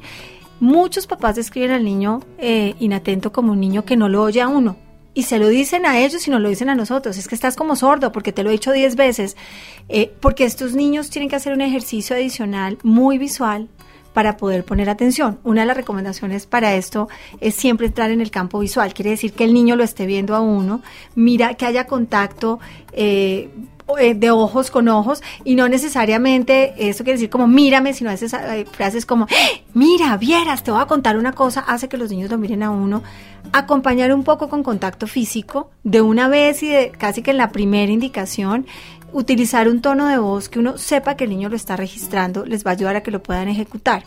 Muchos 0.61 1.07
papás 1.07 1.37
describen 1.37 1.71
al 1.71 1.85
niño 1.85 2.21
eh, 2.39 2.75
inatento 2.81 3.33
como 3.33 3.53
un 3.53 3.61
niño 3.61 3.85
que 3.85 3.97
no 3.97 4.09
lo 4.09 4.23
oye 4.23 4.41
a 4.41 4.49
uno. 4.49 4.77
Y 5.17 5.25
se 5.25 5.39
lo 5.39 5.47
dicen 5.47 5.87
a 5.87 6.01
ellos 6.01 6.27
y 6.27 6.31
no 6.31 6.41
lo 6.41 6.49
dicen 6.49 6.69
a 6.69 6.75
nosotros. 6.75 7.17
Es 7.19 7.29
que 7.29 7.37
estás 7.37 7.55
como 7.55 7.77
sordo 7.77 8.11
porque 8.11 8.33
te 8.33 8.43
lo 8.43 8.49
he 8.49 8.55
dicho 8.55 8.73
diez 8.73 8.97
veces. 8.97 9.37
Eh, 9.89 10.13
porque 10.21 10.45
estos 10.45 10.75
niños 10.75 11.09
tienen 11.09 11.29
que 11.29 11.37
hacer 11.37 11.53
un 11.53 11.61
ejercicio 11.61 12.17
adicional 12.17 12.79
muy 12.83 13.19
visual 13.19 13.69
para 14.15 14.39
poder 14.39 14.65
poner 14.65 14.89
atención. 14.89 15.39
Una 15.45 15.63
de 15.63 15.67
las 15.67 15.77
recomendaciones 15.77 16.47
para 16.47 16.75
esto 16.75 17.09
es 17.41 17.55
siempre 17.55 17.89
entrar 17.89 18.11
en 18.11 18.23
el 18.23 18.31
campo 18.31 18.61
visual. 18.61 18.95
Quiere 18.95 19.11
decir 19.11 19.35
que 19.35 19.45
el 19.45 19.53
niño 19.53 19.77
lo 19.77 19.85
esté 19.85 20.07
viendo 20.07 20.35
a 20.35 20.41
uno, 20.41 20.81
mira 21.15 21.55
que 21.55 21.67
haya 21.67 21.87
contacto. 21.87 22.61
Eh, 22.93 23.51
de 24.17 24.31
ojos 24.31 24.71
con 24.71 24.89
ojos 24.89 25.23
y 25.45 25.57
no 25.57 25.69
necesariamente 25.69 26.75
eso 26.89 27.05
quiere 27.05 27.19
decir 27.19 27.31
como 27.31 27.47
mírame, 27.47 27.93
sino 27.93 28.11
a 28.11 28.15
veces 28.15 28.35
frases 28.73 29.05
como 29.05 29.27
¡Eh! 29.27 29.63
mira, 29.75 30.17
vieras, 30.17 30.65
te 30.65 30.71
voy 30.71 30.81
a 30.81 30.87
contar 30.87 31.19
una 31.19 31.33
cosa, 31.33 31.61
hace 31.61 31.89
que 31.89 31.99
los 31.99 32.11
niños 32.11 32.31
lo 32.31 32.39
miren 32.39 32.63
a 32.63 32.71
uno. 32.71 33.03
Acompañar 33.53 34.13
un 34.15 34.25
poco 34.25 34.49
con 34.49 34.63
contacto 34.63 35.07
físico 35.07 35.71
de 35.83 36.01
una 36.01 36.29
vez 36.29 36.63
y 36.63 36.69
de 36.69 36.91
casi 36.91 37.23
que 37.23 37.33
en 37.33 37.37
la 37.37 37.51
primera 37.51 37.93
indicación 37.93 38.67
utilizar 39.13 39.69
un 39.69 39.81
tono 39.81 40.09
de 40.09 40.19
voz 40.19 40.49
que 40.49 40.59
uno 40.59 40.77
sepa 40.79 41.17
que 41.17 41.25
el 41.25 41.31
niño 41.31 41.49
lo 41.49 41.57
está 41.57 41.77
registrando 41.77 42.45
les 42.45 42.67
va 42.67 42.71
a 42.71 42.75
ayudar 42.75 42.97
a 42.97 43.03
que 43.03 43.11
lo 43.11 43.23
puedan 43.23 43.49
ejecutar. 43.49 44.03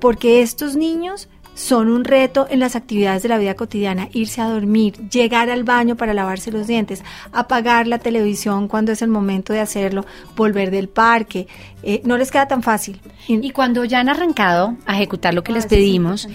Porque 0.00 0.42
estos 0.42 0.74
niños 0.74 1.28
son 1.54 1.88
un 1.88 2.04
reto 2.04 2.46
en 2.50 2.60
las 2.60 2.76
actividades 2.76 3.22
de 3.22 3.28
la 3.28 3.38
vida 3.38 3.54
cotidiana, 3.54 4.08
irse 4.12 4.40
a 4.40 4.48
dormir, 4.48 4.94
llegar 5.10 5.50
al 5.50 5.64
baño 5.64 5.96
para 5.96 6.14
lavarse 6.14 6.50
los 6.50 6.66
dientes, 6.66 7.02
apagar 7.32 7.86
la 7.86 7.98
televisión 7.98 8.68
cuando 8.68 8.92
es 8.92 9.02
el 9.02 9.08
momento 9.08 9.52
de 9.52 9.60
hacerlo, 9.60 10.04
volver 10.36 10.70
del 10.70 10.88
parque, 10.88 11.46
eh, 11.82 12.00
no 12.04 12.16
les 12.16 12.30
queda 12.30 12.48
tan 12.48 12.62
fácil. 12.62 13.00
Y 13.28 13.50
cuando 13.50 13.84
ya 13.84 14.00
han 14.00 14.08
arrancado 14.08 14.76
a 14.86 14.94
ejecutar 14.94 15.34
lo 15.34 15.42
que 15.42 15.52
les 15.52 15.66
pedimos, 15.66 16.28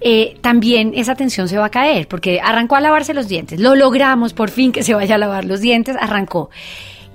eh, 0.00 0.36
también 0.40 0.92
esa 0.94 1.14
tensión 1.14 1.48
se 1.48 1.58
va 1.58 1.66
a 1.66 1.70
caer, 1.70 2.08
porque 2.08 2.40
arrancó 2.40 2.76
a 2.76 2.80
lavarse 2.80 3.14
los 3.14 3.28
dientes, 3.28 3.60
lo 3.60 3.74
logramos 3.74 4.34
por 4.34 4.50
fin 4.50 4.72
que 4.72 4.82
se 4.82 4.94
vaya 4.94 5.14
a 5.14 5.18
lavar 5.18 5.44
los 5.44 5.60
dientes, 5.60 5.96
arrancó 5.98 6.50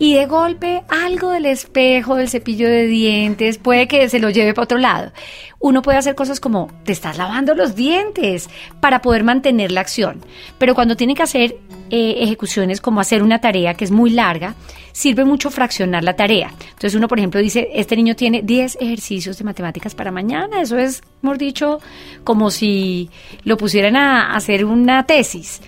y 0.01 0.15
de 0.15 0.25
golpe 0.25 0.81
algo 0.89 1.29
del 1.29 1.45
espejo, 1.45 2.15
del 2.15 2.27
cepillo 2.27 2.67
de 2.67 2.87
dientes, 2.87 3.59
puede 3.59 3.87
que 3.87 4.09
se 4.09 4.17
lo 4.17 4.31
lleve 4.31 4.55
para 4.55 4.63
otro 4.63 4.79
lado. 4.79 5.11
Uno 5.59 5.83
puede 5.83 5.99
hacer 5.99 6.15
cosas 6.15 6.39
como, 6.39 6.71
te 6.85 6.91
estás 6.91 7.19
lavando 7.19 7.53
los 7.53 7.75
dientes 7.75 8.49
para 8.79 9.03
poder 9.03 9.23
mantener 9.23 9.71
la 9.71 9.81
acción. 9.81 10.25
Pero 10.57 10.73
cuando 10.73 10.95
tiene 10.95 11.13
que 11.13 11.21
hacer 11.21 11.55
eh, 11.91 12.15
ejecuciones 12.17 12.81
como 12.81 12.99
hacer 12.99 13.21
una 13.21 13.41
tarea 13.41 13.75
que 13.75 13.85
es 13.85 13.91
muy 13.91 14.09
larga, 14.09 14.55
sirve 14.91 15.23
mucho 15.23 15.51
fraccionar 15.51 16.03
la 16.03 16.15
tarea. 16.15 16.51
Entonces 16.61 16.95
uno, 16.95 17.07
por 17.07 17.19
ejemplo, 17.19 17.39
dice, 17.39 17.69
este 17.71 17.95
niño 17.95 18.15
tiene 18.15 18.41
10 18.41 18.79
ejercicios 18.81 19.37
de 19.37 19.43
matemáticas 19.43 19.93
para 19.93 20.09
mañana. 20.09 20.63
Eso 20.63 20.79
es, 20.79 21.03
hemos 21.21 21.37
dicho, 21.37 21.79
como 22.23 22.49
si 22.49 23.11
lo 23.43 23.55
pusieran 23.55 23.95
a 23.95 24.33
hacer 24.33 24.65
una 24.65 25.05
tesis. 25.05 25.61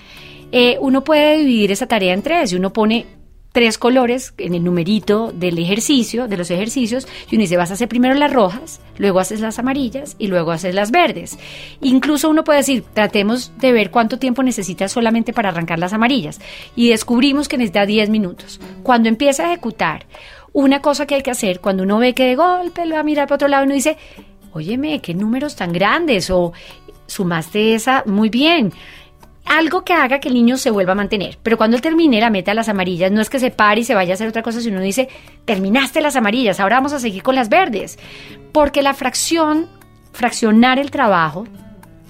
Eh, 0.51 0.79
uno 0.81 1.03
puede 1.03 1.37
dividir 1.37 1.71
esa 1.71 1.85
tarea 1.85 2.15
en 2.15 2.23
tres 2.23 2.51
y 2.51 2.55
uno 2.55 2.73
pone 2.73 3.05
tres 3.53 3.77
colores 3.77 4.33
en 4.39 4.55
el 4.55 4.63
numerito 4.63 5.31
del 5.31 5.59
ejercicio, 5.59 6.27
de 6.27 6.37
los 6.37 6.49
ejercicios, 6.51 7.07
y 7.29 7.35
uno 7.35 7.43
dice, 7.43 7.55
vas 7.55 7.69
a 7.69 7.75
hacer 7.75 7.87
primero 7.87 8.15
las 8.15 8.33
rojas, 8.33 8.81
luego 8.97 9.19
haces 9.19 9.39
las 9.39 9.59
amarillas 9.59 10.15
y 10.17 10.27
luego 10.27 10.51
haces 10.51 10.73
las 10.73 10.89
verdes. 10.89 11.37
Incluso 11.79 12.29
uno 12.29 12.43
puede 12.43 12.59
decir, 12.59 12.83
tratemos 12.93 13.51
de 13.59 13.71
ver 13.71 13.91
cuánto 13.91 14.17
tiempo 14.17 14.41
necesitas 14.41 14.91
solamente 14.91 15.33
para 15.33 15.49
arrancar 15.49 15.77
las 15.77 15.93
amarillas. 15.93 16.41
Y 16.75 16.89
descubrimos 16.89 17.47
que 17.47 17.57
necesita 17.57 17.85
10 17.85 18.09
minutos. 18.09 18.59
Cuando 18.81 19.07
empieza 19.07 19.43
a 19.43 19.51
ejecutar 19.51 20.07
una 20.51 20.81
cosa 20.81 21.05
que 21.05 21.15
hay 21.15 21.21
que 21.21 21.31
hacer, 21.31 21.59
cuando 21.59 21.83
uno 21.83 21.99
ve 21.99 22.15
que 22.15 22.25
de 22.25 22.35
golpe 22.35 22.87
lo 22.87 22.95
va 22.95 23.01
a 23.01 23.03
mirar 23.03 23.27
para 23.27 23.35
otro 23.35 23.47
lado, 23.47 23.65
uno 23.65 23.75
dice, 23.75 23.97
óyeme, 24.51 24.99
qué 24.99 25.13
números 25.13 25.55
tan 25.55 25.71
grandes, 25.71 26.31
o 26.31 26.53
sumaste 27.05 27.75
esa, 27.75 28.03
muy 28.07 28.29
bien 28.29 28.73
algo 29.45 29.83
que 29.83 29.93
haga 29.93 30.19
que 30.19 30.29
el 30.29 30.33
niño 30.33 30.57
se 30.57 30.71
vuelva 30.71 30.93
a 30.93 30.95
mantener. 30.95 31.37
Pero 31.43 31.57
cuando 31.57 31.75
él 31.75 31.81
termine 31.81 32.19
la 32.19 32.29
meta 32.29 32.51
de 32.51 32.55
las 32.55 32.69
amarillas, 32.69 33.11
no 33.11 33.21
es 33.21 33.29
que 33.29 33.39
se 33.39 33.51
pare 33.51 33.81
y 33.81 33.83
se 33.83 33.95
vaya 33.95 34.13
a 34.13 34.15
hacer 34.15 34.27
otra 34.27 34.43
cosa, 34.43 34.61
sino 34.61 34.79
dice, 34.79 35.09
terminaste 35.45 36.01
las 36.01 36.15
amarillas, 36.15 36.59
ahora 36.59 36.77
vamos 36.77 36.93
a 36.93 36.99
seguir 36.99 37.23
con 37.23 37.35
las 37.35 37.49
verdes. 37.49 37.99
Porque 38.51 38.81
la 38.81 38.93
fracción, 38.93 39.67
fraccionar 40.11 40.79
el 40.79 40.91
trabajo, 40.91 41.45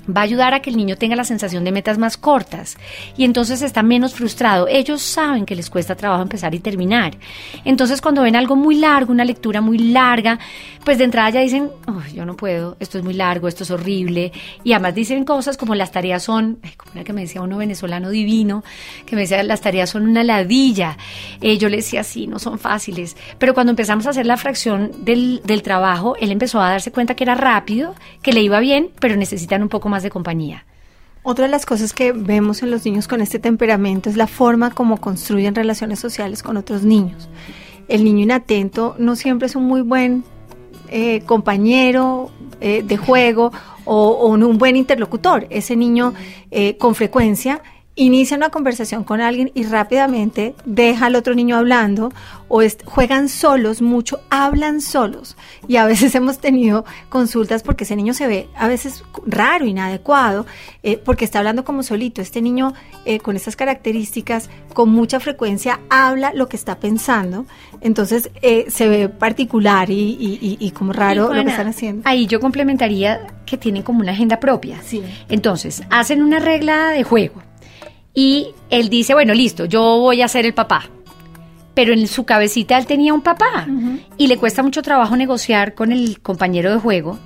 va 0.08 0.22
a 0.22 0.24
ayudar 0.24 0.54
a 0.54 0.62
que 0.62 0.70
el 0.70 0.78
niño 0.78 0.98
tenga 0.98 1.16
la 1.16 1.24
sensación 1.24 1.64
de 1.64 1.72
metas 1.72 1.98
más 1.98 2.18
cortas 2.18 2.78
y 3.18 3.24
entonces 3.24 3.62
está 3.62 3.84
menos 3.84 4.14
frustrado. 4.14 4.68
Ellos 4.68 5.02
saben 5.02 5.46
que 5.46 5.56
les 5.56 5.70
cuesta 5.70 5.96
trabajo 5.96 6.22
empezar 6.22 6.54
y 6.56 6.60
terminar. 6.60 7.18
Entonces 7.66 8.02
cuando 8.02 8.22
ven 8.22 8.36
algo 8.36 8.56
muy 8.56 8.76
largo, 8.76 9.12
una 9.12 9.26
lectura 9.26 9.62
muy 9.62 9.78
larga, 9.78 10.40
pues 10.84 10.98
de 10.98 11.06
entrada 11.06 11.30
ya 11.30 11.42
dicen, 11.42 11.70
yo 12.14 12.26
no 12.26 12.36
puedo, 12.36 12.76
esto 12.80 12.98
es 12.98 13.04
muy 13.04 13.14
largo, 13.14 13.48
esto 13.48 13.64
es 13.64 13.72
horrible. 13.72 14.32
Y 14.64 14.74
además 14.74 14.96
dicen 14.96 15.24
cosas 15.24 15.58
como 15.58 15.76
las 15.76 15.92
tareas 15.92 16.24
son, 16.24 16.60
como 16.78 16.94
era 16.96 17.04
que 17.04 17.14
me 17.14 17.22
decía 17.22 17.42
uno 17.42 17.58
venezolano 17.58 18.10
divino, 18.10 18.64
que 19.06 19.16
me 19.16 19.22
decía 19.22 19.42
las 19.44 19.62
tareas 19.62 19.90
son 19.90 20.08
una 20.08 20.24
ladilla. 20.24 20.98
Eh, 21.42 21.58
yo 21.58 21.70
le 21.70 21.78
decía, 21.78 22.04
sí, 22.04 22.28
no 22.28 22.40
son 22.40 22.60
fáciles. 22.60 23.16
Pero 23.38 23.54
cuando 23.54 23.72
empezamos 23.72 24.08
a 24.08 24.10
hacer 24.10 24.26
la 24.26 24.38
fracción 24.38 24.92
del, 25.06 25.42
del 25.46 25.62
trabajo, 25.62 26.16
él 26.20 26.32
empezó 26.32 26.60
a 26.60 26.70
darse 26.70 26.92
cuenta 26.92 27.16
que 27.16 27.24
era 27.24 27.36
rápido, 27.36 27.96
que 28.22 28.34
le 28.34 28.42
iba 28.42 28.60
bien, 28.60 28.90
pero 29.00 29.16
necesitan 29.16 29.62
un 29.62 29.70
poco 29.70 29.90
más 29.90 29.93
de 30.02 30.10
compañía. 30.10 30.66
Otra 31.22 31.46
de 31.46 31.52
las 31.52 31.66
cosas 31.66 31.94
que 31.94 32.12
vemos 32.12 32.64
en 32.64 32.72
los 32.72 32.84
niños 32.84 33.08
con 33.08 33.22
este 33.22 33.40
temperamento 33.40 34.10
es 34.10 34.18
la 34.18 34.28
forma 34.28 34.72
como 34.72 35.00
construyen 35.00 35.56
relaciones 35.56 36.00
sociales 36.00 36.42
con 36.42 36.58
otros 36.58 36.84
niños. 36.84 37.30
El 37.88 38.04
niño 38.04 38.24
inatento 38.24 38.96
no 38.98 39.16
siempre 39.16 39.46
es 39.46 39.56
un 39.56 39.66
muy 39.66 39.82
buen 39.82 40.24
eh, 40.90 41.22
compañero 41.26 42.32
eh, 42.60 42.84
de 42.84 42.98
juego 42.98 43.52
o, 43.86 44.28
un 44.28 44.58
buen 44.58 44.76
interlocutor. 44.76 45.48
Ese 45.50 45.76
niño 45.76 46.14
eh, 46.52 46.78
con 46.78 46.96
frecuencia 46.96 47.62
inicia 47.96 48.38
una 48.38 48.50
conversación 48.50 49.04
con 49.04 49.22
alguien 49.22 49.52
y 49.54 49.64
rápidamente 49.64 50.56
deja 50.66 51.06
al 51.06 51.16
otro 51.16 51.36
niño 51.36 51.58
hablando 51.58 52.12
o 52.48 52.62
juegan 52.86 53.30
solos 53.30 53.82
mucho, 53.82 54.22
hablan 54.30 54.82
solos. 54.82 55.38
Y 55.68 55.78
a 55.78 55.86
veces 55.86 56.14
hemos 56.16 56.40
tenido 56.40 56.86
consultas 57.10 57.64
porque 57.64 57.84
ese 57.84 57.96
niño 57.96 58.14
se 58.14 58.28
ve 58.28 58.50
a 58.56 58.68
veces 58.68 59.04
raro, 59.26 59.66
inadecuado, 59.66 60.46
eh, 60.82 60.98
porque 60.98 61.26
está 61.26 61.40
hablando 61.40 61.64
como 61.64 61.84
solito. 61.84 62.22
Este 62.22 62.42
niño 62.42 62.74
eh, 63.06 63.20
con 63.20 63.36
estas 63.36 63.56
características 63.56 64.50
con 64.74 64.90
mucha 64.90 65.20
frecuencia 65.20 65.80
habla 65.90 66.32
lo 66.34 66.50
que 66.50 66.58
está 66.58 66.80
pensando, 66.80 67.46
entonces 67.82 68.32
eh, 68.42 68.66
se 68.70 68.88
ve 68.88 69.10
particular 69.10 69.90
y, 69.90 70.74
como 70.76 70.94
raro 70.94 71.34
lo 71.34 71.44
que 71.44 71.50
están 71.50 71.68
haciendo. 71.68 72.02
Ahí 72.06 72.26
yo 72.26 72.40
complementaría 72.40 73.28
que 73.46 73.58
tienen 73.58 73.84
como 73.84 74.00
una 74.00 74.14
agenda 74.14 74.40
propia. 74.40 74.82
Sí. 74.84 75.04
Entonces, 75.30 75.84
hacen 75.90 76.24
una 76.24 76.40
regla 76.40 76.90
de 76.90 77.04
juego 77.04 77.42
y 78.14 78.50
él 78.70 78.90
dice, 78.90 79.14
bueno, 79.14 79.34
listo, 79.34 79.66
yo 79.66 79.82
voy 80.00 80.22
a 80.22 80.28
ser 80.28 80.46
el 80.46 80.54
papá. 80.54 80.90
Pero 81.74 81.94
en 81.94 82.08
su 82.08 82.24
cabecita 82.24 82.78
él 82.78 82.86
tenía 82.86 83.14
un 83.14 83.22
papá. 83.22 83.68
Y 84.18 84.28
le 84.28 84.38
cuesta 84.38 84.62
mucho 84.62 84.84
trabajo 84.84 85.16
negociar 85.16 85.74
con 85.74 85.92
el 85.92 86.22
compañero 86.22 86.72
de 86.72 86.78
juego. 86.78 87.18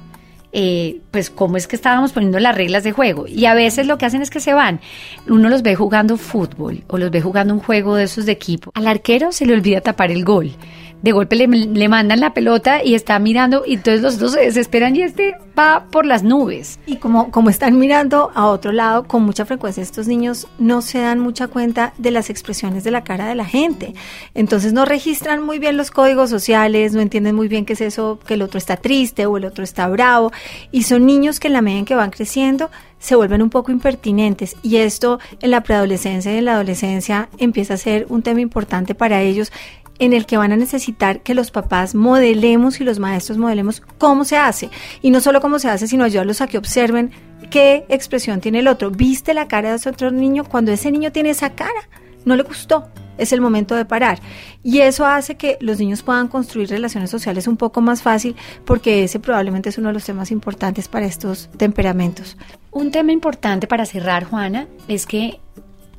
Eh, 0.54 1.02
pues 1.12 1.30
cómo 1.30 1.58
es 1.58 1.68
que 1.68 1.76
estábamos 1.76 2.14
poniendo 2.14 2.40
las 2.40 2.56
reglas 2.56 2.86
de 2.86 2.94
juego. 2.94 3.28
Y 3.28 3.46
a 3.46 3.54
veces 3.54 3.86
lo 3.86 3.98
que 3.98 4.06
hacen 4.06 4.22
es 4.22 4.30
que 4.30 4.40
se 4.40 4.54
van. 4.54 4.80
Uno 5.28 5.50
los 5.50 5.64
ve 5.64 5.76
jugando 5.76 6.16
fútbol 6.18 6.84
o 6.88 6.98
los 6.98 7.12
ve 7.12 7.22
jugando 7.22 7.54
un 7.54 7.60
juego 7.60 7.96
de 7.96 8.06
esos 8.06 8.26
de 8.26 8.32
equipo. 8.32 8.72
Al 8.74 8.88
arquero 8.88 9.34
se 9.34 9.46
le 9.46 9.54
olvida 9.54 9.82
tapar 9.82 10.12
el 10.12 10.24
gol 10.24 10.54
de 11.02 11.12
golpe 11.12 11.36
le, 11.36 11.88
mandan 11.88 12.20
la 12.20 12.34
pelota 12.34 12.84
y 12.84 12.96
está 12.96 13.20
mirando 13.20 13.64
y 13.66 13.76
entonces 13.76 14.02
los 14.02 14.18
dos 14.18 14.34
se 14.34 14.42
desesperan 14.42 14.96
y 14.96 15.04
este 15.04 15.36
va 15.58 15.86
por 15.92 16.06
las 16.06 16.24
nubes. 16.24 16.80
Y 16.86 16.98
como, 16.98 17.32
como 17.32 17.50
están 17.50 17.78
mirando 17.78 18.32
a 18.34 18.48
otro 18.48 18.72
lado, 18.72 19.04
con 19.04 19.24
mucha 19.24 19.46
frecuencia 19.46 19.84
estos 19.84 20.08
niños 20.08 20.48
no 20.58 20.82
se 20.82 21.00
dan 21.00 21.20
mucha 21.20 21.48
cuenta 21.48 21.94
de 21.98 22.12
las 22.12 22.30
expresiones 22.30 22.84
de 22.84 22.92
la 22.92 23.04
cara 23.04 23.28
de 23.28 23.36
la 23.36 23.46
gente. 23.46 23.94
Entonces 24.34 24.74
no 24.74 24.86
registran 24.86 25.44
muy 25.44 25.60
bien 25.60 25.78
los 25.78 25.92
códigos 25.92 26.30
sociales, 26.30 26.94
no 26.94 27.02
entienden 27.02 27.36
muy 27.36 27.48
bien 27.48 27.66
qué 27.66 27.74
es 27.74 27.82
eso, 27.82 28.20
que 28.26 28.34
el 28.34 28.42
otro 28.42 28.58
está 28.58 28.78
triste 28.78 29.26
o 29.26 29.38
el 29.38 29.46
otro 29.46 29.64
está 29.64 29.88
bravo. 29.88 30.32
Y 30.72 30.84
son 30.84 31.06
niños 31.06 31.40
que 31.40 31.48
en 31.48 31.54
la 31.54 31.62
medida 31.62 31.80
en 31.80 31.86
que 31.86 31.96
van 31.96 32.12
creciendo 32.12 32.70
se 33.00 33.16
vuelven 33.16 33.44
un 33.44 33.50
poco 33.52 33.72
impertinentes 33.72 34.56
y 34.64 34.78
esto 34.78 35.20
en 35.42 35.52
la 35.52 35.62
preadolescencia 35.62 36.34
y 36.34 36.38
en 36.38 36.46
la 36.46 36.54
adolescencia 36.54 37.30
empieza 37.38 37.76
a 37.76 37.78
ser 37.78 38.08
un 38.10 38.24
tema 38.24 38.42
importante 38.42 38.96
para 38.96 39.22
ellos 39.22 39.52
en 40.00 40.14
el 40.14 40.26
que 40.26 40.38
van 40.38 40.52
a 40.52 40.58
necesitar 40.58 41.22
que 41.22 41.34
los 41.34 41.52
papás 41.52 41.96
modelemos 41.96 42.80
y 42.80 42.84
los 42.84 43.00
maestros 43.00 43.38
modelemos 43.38 43.82
cómo 43.98 44.26
se 44.26 44.38
hace. 44.38 44.70
Y 45.02 45.12
no 45.12 45.22
solo 45.22 45.42
cómo 45.42 45.60
se 45.60 45.70
hace, 45.70 45.88
sino 45.88 46.04
ayudarlos 46.04 46.42
a 46.42 46.48
que 46.48 46.58
observen 46.58 47.12
qué 47.50 47.86
expresión 47.90 48.42
tiene 48.42 48.60
el 48.60 48.68
otro. 48.68 48.92
¿Viste 48.92 49.34
la 49.34 49.48
cara 49.48 49.72
de 49.72 49.76
ese 49.78 49.90
otro 49.90 50.12
niño? 50.12 50.44
Cuando 50.44 50.72
ese 50.72 50.92
niño 50.92 51.12
tiene 51.12 51.32
esa 51.32 51.52
cara, 51.52 51.90
no 52.26 52.36
le 52.36 52.44
gustó. 52.44 52.90
Es 53.18 53.34
el 53.34 53.42
momento 53.42 53.76
de 53.76 53.86
parar. 53.86 54.20
Y 54.62 54.82
eso 54.82 55.06
hace 55.06 55.36
que 55.36 55.58
los 55.60 55.80
niños 55.80 56.04
puedan 56.04 56.28
construir 56.28 56.70
relaciones 56.70 57.10
sociales 57.10 57.48
un 57.48 57.58
poco 57.58 57.82
más 57.82 58.04
fácil 58.04 58.36
porque 58.64 59.04
ese 59.04 59.20
probablemente 59.20 59.70
es 59.70 59.78
uno 59.80 59.88
de 59.88 59.96
los 59.96 60.06
temas 60.06 60.30
importantes 60.30 60.88
para 60.88 61.08
estos 61.08 61.50
temperamentos. 61.58 62.38
Un 62.70 62.92
tema 62.92 63.12
importante 63.12 63.66
para 63.66 63.88
cerrar, 63.88 64.26
Juana, 64.26 64.68
es 64.88 65.08
que 65.08 65.40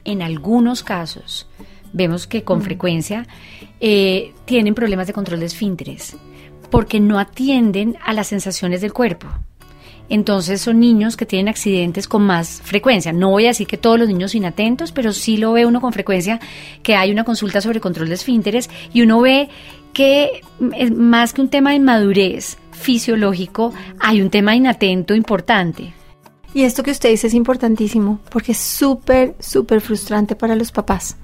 en 0.05 0.23
algunos 0.23 0.85
casos 0.85 1.49
vemos 1.93 2.27
que 2.27 2.45
con 2.45 2.59
mm. 2.59 2.63
frecuencia 2.63 3.27
eh, 3.81 4.33
tienen 4.45 4.75
problemas 4.75 5.07
de 5.07 5.13
control 5.13 5.41
de 5.41 5.47
esfínteres 5.47 6.17
porque 6.71 7.01
no 7.01 7.19
atienden 7.19 7.97
a 8.05 8.13
las 8.13 8.27
sensaciones 8.27 8.81
del 8.81 8.93
cuerpo. 8.93 9.27
Entonces 10.11 10.63
son 10.63 10.81
niños 10.81 11.17
que 11.17 11.27
tienen 11.27 11.49
accidentes 11.49 12.09
con 12.09 12.23
más 12.23 12.63
frecuencia. 12.63 13.13
No 13.13 13.31
voy 13.31 13.45
a 13.45 13.49
decir 13.49 13.67
que 13.67 13.77
todos 13.77 13.99
los 13.99 14.09
niños 14.09 14.35
inatentos, 14.35 14.91
pero 14.91 15.13
sí 15.13 15.37
lo 15.37 15.53
ve 15.53 15.67
uno 15.67 15.81
con 15.81 15.93
frecuencia 15.93 16.41
que 16.83 16.95
hay 16.95 17.11
una 17.11 17.25
consulta 17.25 17.61
sobre 17.61 17.81
control 17.81 18.09
de 18.09 18.15
esfínteres 18.15 18.71
y 18.93 19.03
uno 19.03 19.21
ve 19.21 19.49
que 19.93 20.41
más 20.95 21.33
que 21.33 21.43
un 21.43 21.51
tema 21.51 21.73
de 21.73 21.81
madurez 21.81 22.57
fisiológico, 22.73 23.75
hay 24.01 24.23
un 24.23 24.31
tema 24.31 24.55
inatento 24.55 25.15
importante. 25.15 25.93
Y 26.55 26.63
esto 26.63 26.83
que 26.83 26.91
usted 26.91 27.11
dice 27.11 27.27
es 27.27 27.35
importantísimo 27.35 28.21
porque 28.31 28.53
es 28.53 28.59
súper, 28.59 29.35
súper 29.39 29.81
frustrante 29.83 30.35
para 30.37 30.57
los 30.57 30.73
papás. 30.73 31.17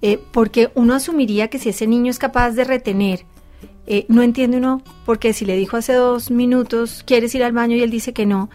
Eh, 0.00 0.20
porque 0.32 0.70
uno 0.74 0.94
asumiría 0.94 1.48
que 1.48 1.58
si 1.58 1.70
ese 1.70 1.86
niño 1.86 2.10
es 2.10 2.18
capaz 2.18 2.52
de 2.52 2.64
retener, 2.64 3.24
eh, 3.86 4.04
no 4.08 4.22
entiende 4.22 4.58
uno, 4.58 4.82
porque 5.04 5.32
si 5.32 5.44
le 5.44 5.56
dijo 5.56 5.76
hace 5.76 5.94
dos 5.94 6.30
minutos, 6.30 7.02
quieres 7.04 7.34
ir 7.34 7.42
al 7.42 7.52
baño 7.52 7.74
y 7.74 7.82
él 7.82 7.90
dice 7.90 8.12
que 8.12 8.26
no, 8.26 8.48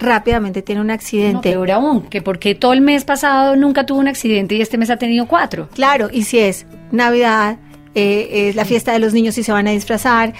rápidamente 0.00 0.62
tiene 0.62 0.80
un 0.80 0.90
accidente. 0.90 1.50
No, 1.50 1.54
peor 1.54 1.70
aún, 1.70 2.02
que 2.02 2.20
porque 2.20 2.54
todo 2.54 2.72
el 2.72 2.80
mes 2.80 3.04
pasado 3.04 3.54
nunca 3.54 3.86
tuvo 3.86 4.00
un 4.00 4.08
accidente 4.08 4.56
y 4.56 4.60
este 4.60 4.76
mes 4.76 4.90
ha 4.90 4.96
tenido 4.96 5.28
cuatro. 5.28 5.68
Claro, 5.74 6.08
y 6.12 6.24
si 6.24 6.38
es 6.38 6.66
Navidad, 6.90 7.58
eh, 7.94 8.48
es 8.48 8.56
la 8.56 8.64
fiesta 8.64 8.92
de 8.92 8.98
los 8.98 9.12
niños 9.12 9.38
y 9.38 9.44
se 9.44 9.52
van 9.52 9.68
a 9.68 9.70
disfrazar, 9.70 10.34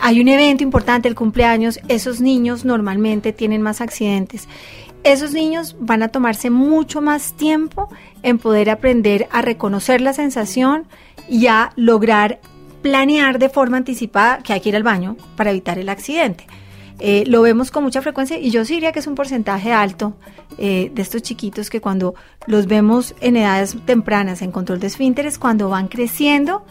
hay 0.00 0.20
un 0.20 0.28
evento 0.28 0.62
importante, 0.62 1.08
el 1.08 1.14
cumpleaños, 1.14 1.80
esos 1.88 2.20
niños 2.20 2.64
normalmente 2.64 3.32
tienen 3.32 3.60
más 3.60 3.80
accidentes 3.80 4.46
esos 5.12 5.32
niños 5.32 5.76
van 5.78 6.02
a 6.02 6.08
tomarse 6.08 6.50
mucho 6.50 7.00
más 7.00 7.34
tiempo 7.34 7.88
en 8.22 8.38
poder 8.38 8.70
aprender 8.70 9.28
a 9.30 9.42
reconocer 9.42 10.00
la 10.00 10.12
sensación 10.12 10.86
y 11.28 11.46
a 11.46 11.70
lograr 11.76 12.40
planear 12.82 13.38
de 13.38 13.48
forma 13.48 13.76
anticipada 13.76 14.38
que 14.38 14.52
hay 14.52 14.60
que 14.60 14.68
ir 14.68 14.76
al 14.76 14.82
baño 14.82 15.16
para 15.36 15.50
evitar 15.50 15.78
el 15.78 15.88
accidente. 15.88 16.46
Eh, 16.98 17.24
lo 17.26 17.42
vemos 17.42 17.70
con 17.70 17.84
mucha 17.84 18.00
frecuencia 18.00 18.38
y 18.38 18.50
yo 18.50 18.64
diría 18.64 18.92
que 18.92 19.00
es 19.00 19.06
un 19.06 19.14
porcentaje 19.14 19.72
alto 19.72 20.16
eh, 20.56 20.90
de 20.94 21.02
estos 21.02 21.20
chiquitos 21.22 21.68
que 21.68 21.80
cuando 21.80 22.14
los 22.46 22.66
vemos 22.66 23.14
en 23.20 23.36
edades 23.36 23.76
tempranas 23.84 24.40
en 24.40 24.50
control 24.50 24.80
de 24.80 24.86
esfínteres, 24.86 25.38
cuando 25.38 25.68
van 25.68 25.88
creciendo, 25.88 26.64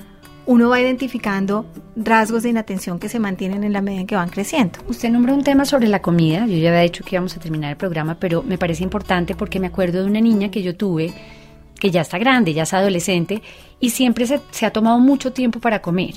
uno 0.45 0.69
va 0.69 0.79
identificando 0.79 1.65
rasgos 1.95 2.43
de 2.43 2.49
inatención 2.49 2.99
que 2.99 3.09
se 3.09 3.19
mantienen 3.19 3.63
en 3.63 3.73
la 3.73 3.81
medida 3.81 4.01
en 4.01 4.07
que 4.07 4.15
van 4.15 4.29
creciendo. 4.29 4.79
Usted 4.87 5.09
nombró 5.09 5.33
un 5.33 5.43
tema 5.43 5.65
sobre 5.65 5.87
la 5.87 6.01
comida, 6.01 6.45
yo 6.45 6.57
ya 6.57 6.69
había 6.69 6.81
dicho 6.81 7.03
que 7.03 7.15
íbamos 7.15 7.35
a 7.35 7.39
terminar 7.39 7.71
el 7.71 7.77
programa, 7.77 8.17
pero 8.19 8.43
me 8.43 8.57
parece 8.57 8.83
importante 8.83 9.35
porque 9.35 9.59
me 9.59 9.67
acuerdo 9.67 10.01
de 10.01 10.09
una 10.09 10.21
niña 10.21 10.51
que 10.51 10.61
yo 10.61 10.75
tuve, 10.75 11.13
que 11.79 11.89
ya 11.89 12.01
está 12.01 12.17
grande, 12.17 12.53
ya 12.53 12.63
es 12.63 12.73
adolescente, 12.73 13.41
y 13.79 13.89
siempre 13.89 14.27
se, 14.27 14.65
ha 14.65 14.71
tomado 14.71 14.99
mucho 14.99 15.33
tiempo 15.33 15.59
para 15.59 15.81
comer. 15.81 16.15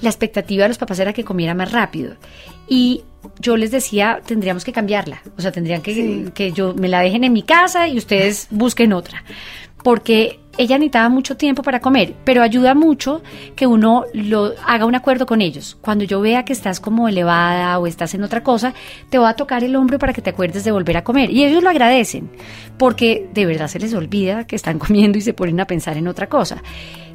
La 0.00 0.10
expectativa 0.10 0.64
de 0.64 0.68
los 0.68 0.78
papás 0.78 0.98
era 0.98 1.12
que 1.12 1.24
comiera 1.24 1.54
más 1.54 1.72
rápido. 1.72 2.14
Y 2.68 3.02
yo 3.40 3.56
les 3.56 3.70
decía, 3.70 4.20
tendríamos 4.24 4.64
que 4.64 4.72
cambiarla. 4.72 5.22
O 5.36 5.40
sea, 5.40 5.50
tendrían 5.50 5.82
que, 5.82 6.30
que 6.34 6.52
yo 6.52 6.74
me 6.74 6.88
la 6.88 7.00
dejen 7.00 7.24
en 7.24 7.32
mi 7.32 7.42
casa 7.42 7.88
y 7.88 7.98
ustedes 7.98 8.48
busquen 8.50 8.92
otra 8.92 9.24
porque 9.82 10.40
ella 10.58 10.76
necesitaba 10.76 11.08
mucho 11.08 11.36
tiempo 11.36 11.62
para 11.62 11.80
comer, 11.80 12.14
pero 12.24 12.42
ayuda 12.42 12.74
mucho 12.74 13.22
que 13.54 13.66
uno 13.66 14.04
lo 14.12 14.54
haga 14.66 14.86
un 14.86 14.96
acuerdo 14.96 15.24
con 15.24 15.40
ellos. 15.40 15.78
Cuando 15.80 16.04
yo 16.04 16.20
vea 16.20 16.44
que 16.44 16.52
estás 16.52 16.80
como 16.80 17.08
elevada 17.08 17.78
o 17.78 17.86
estás 17.86 18.14
en 18.14 18.24
otra 18.24 18.42
cosa, 18.42 18.74
te 19.08 19.18
voy 19.18 19.28
a 19.28 19.34
tocar 19.34 19.62
el 19.62 19.76
hombro 19.76 19.98
para 19.98 20.12
que 20.12 20.20
te 20.20 20.30
acuerdes 20.30 20.64
de 20.64 20.72
volver 20.72 20.96
a 20.96 21.04
comer. 21.04 21.30
Y 21.30 21.44
ellos 21.44 21.62
lo 21.62 21.70
agradecen, 21.70 22.28
porque 22.76 23.28
de 23.32 23.46
verdad 23.46 23.68
se 23.68 23.78
les 23.78 23.94
olvida 23.94 24.46
que 24.46 24.56
están 24.56 24.78
comiendo 24.80 25.16
y 25.16 25.22
se 25.22 25.32
ponen 25.32 25.60
a 25.60 25.66
pensar 25.66 25.96
en 25.96 26.08
otra 26.08 26.28
cosa. 26.28 26.60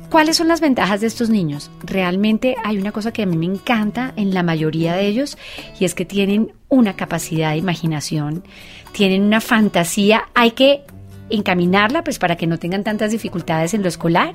¿Cuáles 0.10 0.38
son 0.38 0.48
las 0.48 0.62
ventajas 0.62 1.01
de 1.01 1.08
estos 1.08 1.29
niños? 1.29 1.72
Realmente 1.84 2.55
hay 2.63 2.77
una 2.77 2.91
cosa 2.91 3.12
que 3.12 3.24
a 3.24 3.25
mí 3.25 3.36
me 3.36 3.48
encanta 3.48 4.13
en 4.15 4.34
la 4.34 4.43
mayoría 4.43 4.93
de 4.93 5.08
ellos 5.08 5.39
y 5.79 5.86
es 5.86 5.96
que 5.96 6.05
tienen 6.05 6.53
una 6.70 6.96
capacidad 6.96 7.50
de 7.51 7.58
imaginación, 7.58 8.43
tienen 8.91 9.24
una 9.24 9.41
fantasía, 9.41 10.25
hay 10.36 10.51
que 10.51 10.84
encaminarla 11.35 12.03
pues 12.03 12.19
para 12.19 12.35
que 12.35 12.47
no 12.47 12.59
tengan 12.59 12.83
tantas 12.83 13.11
dificultades 13.11 13.73
en 13.73 13.81
lo 13.81 13.87
escolar, 13.87 14.33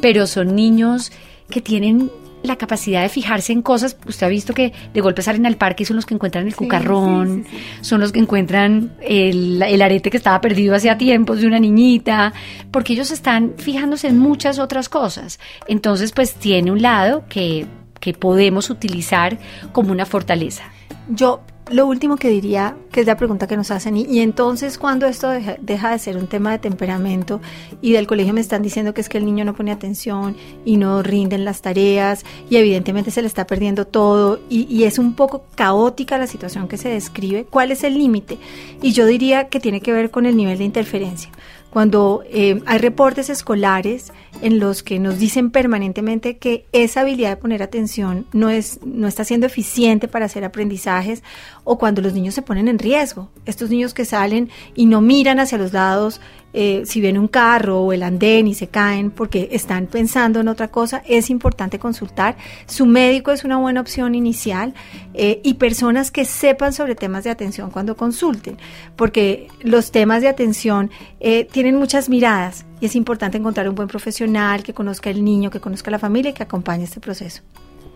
pero 0.00 0.26
son 0.26 0.54
niños 0.54 1.12
que 1.48 1.60
tienen 1.60 2.10
la 2.42 2.56
capacidad 2.56 3.02
de 3.02 3.08
fijarse 3.08 3.52
en 3.52 3.62
cosas. 3.62 3.96
Usted 4.06 4.26
ha 4.26 4.30
visto 4.30 4.54
que 4.54 4.72
de 4.94 5.00
golpe 5.00 5.22
salen 5.22 5.46
al 5.46 5.56
parque 5.56 5.82
y 5.82 5.86
son 5.86 5.96
los 5.96 6.06
que 6.06 6.14
encuentran 6.14 6.46
el 6.46 6.54
cucarrón, 6.54 7.44
son 7.82 8.00
los 8.00 8.12
que 8.12 8.18
encuentran 8.18 8.92
el, 9.02 9.62
el, 9.62 9.82
arete 9.82 10.10
que 10.10 10.16
estaba 10.16 10.40
perdido 10.40 10.74
hacía 10.74 10.96
tiempos 10.96 11.40
de 11.40 11.46
una 11.46 11.58
niñita, 11.58 12.32
porque 12.70 12.94
ellos 12.94 13.10
están 13.10 13.54
fijándose 13.58 14.08
en 14.08 14.18
muchas 14.18 14.58
otras 14.58 14.88
cosas. 14.88 15.38
Entonces, 15.68 16.12
pues 16.12 16.34
tiene 16.34 16.72
un 16.72 16.80
lado 16.80 17.24
que, 17.28 17.66
que 18.00 18.14
podemos 18.14 18.70
utilizar 18.70 19.38
como 19.72 19.92
una 19.92 20.06
fortaleza. 20.06 20.64
Yo 21.08 21.42
lo 21.70 21.86
último 21.86 22.16
que 22.16 22.28
diría, 22.28 22.76
que 22.90 23.00
es 23.00 23.06
la 23.06 23.16
pregunta 23.16 23.46
que 23.46 23.56
nos 23.56 23.70
hacen, 23.70 23.96
y, 23.96 24.20
entonces 24.20 24.78
cuando 24.78 25.06
esto 25.06 25.28
deja, 25.28 25.90
de 25.90 25.98
ser 25.98 26.16
un 26.16 26.26
tema 26.26 26.52
de 26.52 26.58
temperamento 26.58 27.40
y 27.80 27.92
del 27.92 28.06
colegio 28.06 28.32
me 28.32 28.40
están 28.40 28.62
diciendo 28.62 28.94
que 28.94 29.00
es 29.00 29.08
que 29.08 29.18
el 29.18 29.24
niño 29.24 29.44
no 29.44 29.54
pone 29.54 29.70
atención 29.72 30.36
y 30.64 30.76
no 30.76 31.02
rinden 31.02 31.44
las 31.44 31.62
tareas 31.62 32.24
y 32.48 32.56
evidentemente 32.56 33.10
se 33.10 33.22
le 33.22 33.28
está 33.28 33.46
perdiendo 33.46 33.86
todo 33.86 34.40
y, 34.48 34.66
y 34.68 34.84
es 34.84 34.98
un 34.98 35.14
poco 35.14 35.44
caótica 35.54 36.18
la 36.18 36.26
situación 36.26 36.68
que 36.68 36.76
se 36.76 36.88
describe, 36.88 37.44
¿cuál 37.44 37.70
es 37.70 37.84
el 37.84 37.96
límite? 37.96 38.38
Y 38.82 38.92
yo 38.92 39.06
diría 39.06 39.48
que 39.48 39.60
tiene 39.60 39.80
que 39.80 39.92
ver 39.92 40.10
con 40.10 40.26
el 40.26 40.36
nivel 40.36 40.58
de 40.58 40.64
interferencia 40.64 41.30
cuando 41.70 42.22
eh, 42.26 42.60
hay 42.66 42.78
reportes 42.78 43.30
escolares 43.30 44.12
en 44.42 44.58
los 44.58 44.82
que 44.82 44.98
nos 44.98 45.18
dicen 45.18 45.50
permanentemente 45.50 46.36
que 46.36 46.66
esa 46.72 47.00
habilidad 47.00 47.30
de 47.30 47.36
poner 47.36 47.62
atención 47.62 48.26
no, 48.32 48.50
es, 48.50 48.80
no 48.84 49.06
está 49.06 49.24
siendo 49.24 49.46
eficiente 49.46 50.08
para 50.08 50.26
hacer 50.26 50.44
aprendizajes 50.44 51.22
o 51.64 51.78
cuando 51.78 52.02
los 52.02 52.12
niños 52.12 52.34
se 52.34 52.42
ponen 52.42 52.68
en 52.68 52.78
riesgo. 52.78 53.28
Estos 53.46 53.70
niños 53.70 53.94
que 53.94 54.04
salen 54.04 54.50
y 54.74 54.86
no 54.86 55.00
miran 55.00 55.38
hacia 55.38 55.58
los 55.58 55.72
lados 55.72 56.20
eh, 56.52 56.82
si 56.84 57.00
ven 57.00 57.18
un 57.18 57.28
carro 57.28 57.80
o 57.80 57.92
el 57.92 58.02
andén 58.02 58.48
y 58.48 58.54
se 58.54 58.68
caen 58.68 59.10
porque 59.10 59.48
están 59.52 59.86
pensando 59.86 60.40
en 60.40 60.48
otra 60.48 60.68
cosa, 60.68 61.02
es 61.06 61.30
importante 61.30 61.78
consultar. 61.78 62.36
Su 62.66 62.86
médico 62.86 63.30
es 63.30 63.44
una 63.44 63.56
buena 63.56 63.80
opción 63.80 64.14
inicial 64.14 64.74
eh, 65.14 65.40
y 65.44 65.54
personas 65.54 66.10
que 66.10 66.24
sepan 66.24 66.72
sobre 66.72 66.94
temas 66.94 67.24
de 67.24 67.30
atención 67.30 67.70
cuando 67.70 67.96
consulten, 67.96 68.56
porque 68.96 69.48
los 69.62 69.90
temas 69.92 70.22
de 70.22 70.28
atención 70.28 70.90
eh, 71.20 71.46
tienen 71.50 71.76
muchas 71.76 72.08
miradas 72.08 72.64
y 72.80 72.86
es 72.86 72.96
importante 72.96 73.38
encontrar 73.38 73.68
un 73.68 73.74
buen 73.74 73.88
profesional 73.88 74.62
que 74.62 74.74
conozca 74.74 75.10
el 75.10 75.24
niño, 75.24 75.50
que 75.50 75.60
conozca 75.60 75.90
la 75.90 75.98
familia 75.98 76.30
y 76.30 76.34
que 76.34 76.42
acompañe 76.42 76.84
este 76.84 77.00
proceso. 77.00 77.42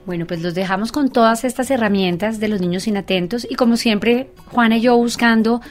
Bueno, 0.06 0.26
pues 0.26 0.42
los 0.42 0.54
dejamos 0.54 0.92
con 0.92 1.08
todas 1.08 1.44
estas 1.44 1.70
herramientas 1.70 2.38
de 2.38 2.48
los 2.48 2.60
niños 2.60 2.86
inatentos 2.86 3.46
y 3.48 3.54
como 3.54 3.78
siempre, 3.78 4.28
Juana 4.50 4.76
y 4.76 4.82
yo 4.82 4.96
buscando 4.96 5.62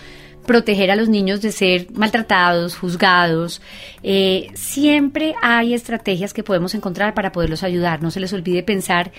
proteger 0.45 0.91
a 0.91 0.95
los 0.95 1.09
niños 1.09 1.41
de 1.41 1.51
ser 1.51 1.87
maltratados, 1.93 2.77
juzgados. 2.77 3.61
Eh, 4.03 4.51
siempre 4.53 5.35
hay 5.41 5.73
estrategias 5.73 6.33
que 6.33 6.43
podemos 6.43 6.75
encontrar 6.75 7.13
para 7.13 7.31
poderlos 7.31 7.63
ayudar. 7.63 8.01
No 8.01 8.11
se 8.11 8.19
les 8.19 8.33
olvide 8.33 8.63
pensar 8.63 9.11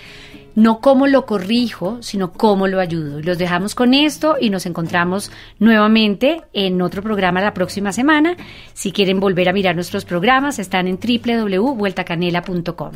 no 0.54 0.81
cómo 0.81 1.07
lo 1.07 1.26
corrijo, 1.26 1.99
sino 2.02 2.33
cómo 2.33 2.69
lo 2.69 2.81
ayudo. 2.81 3.21
Los 3.21 3.38
dejamos 3.38 3.75
con 3.75 3.95
esto 3.95 4.37
y 4.40 4.50
nos 4.50 4.66
encontramos 4.66 5.33
nuevamente 5.59 6.43
en 6.52 6.81
otro 6.81 7.02
programa 7.02 7.40
la 7.40 7.54
próxima 7.54 7.93
semana. 7.93 8.37
Si 8.73 8.93
quieren 8.93 9.19
volver 9.21 9.49
a 9.49 9.52
mirar 9.52 9.75
nuestros 9.75 10.04
programas, 10.04 10.58
están 10.58 10.87
en 10.87 10.99
www.vueltacanela.com. 10.99 12.93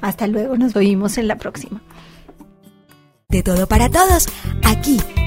Hasta 0.00 0.26
luego, 0.26 0.56
nos 0.56 0.74
vemos 0.74 1.18
en 1.18 1.28
la 1.28 1.36
próxima. 1.36 1.82
De 3.28 3.42
todo 3.42 3.66
para 3.66 3.90
todos, 3.90 4.26
aquí 4.64 4.98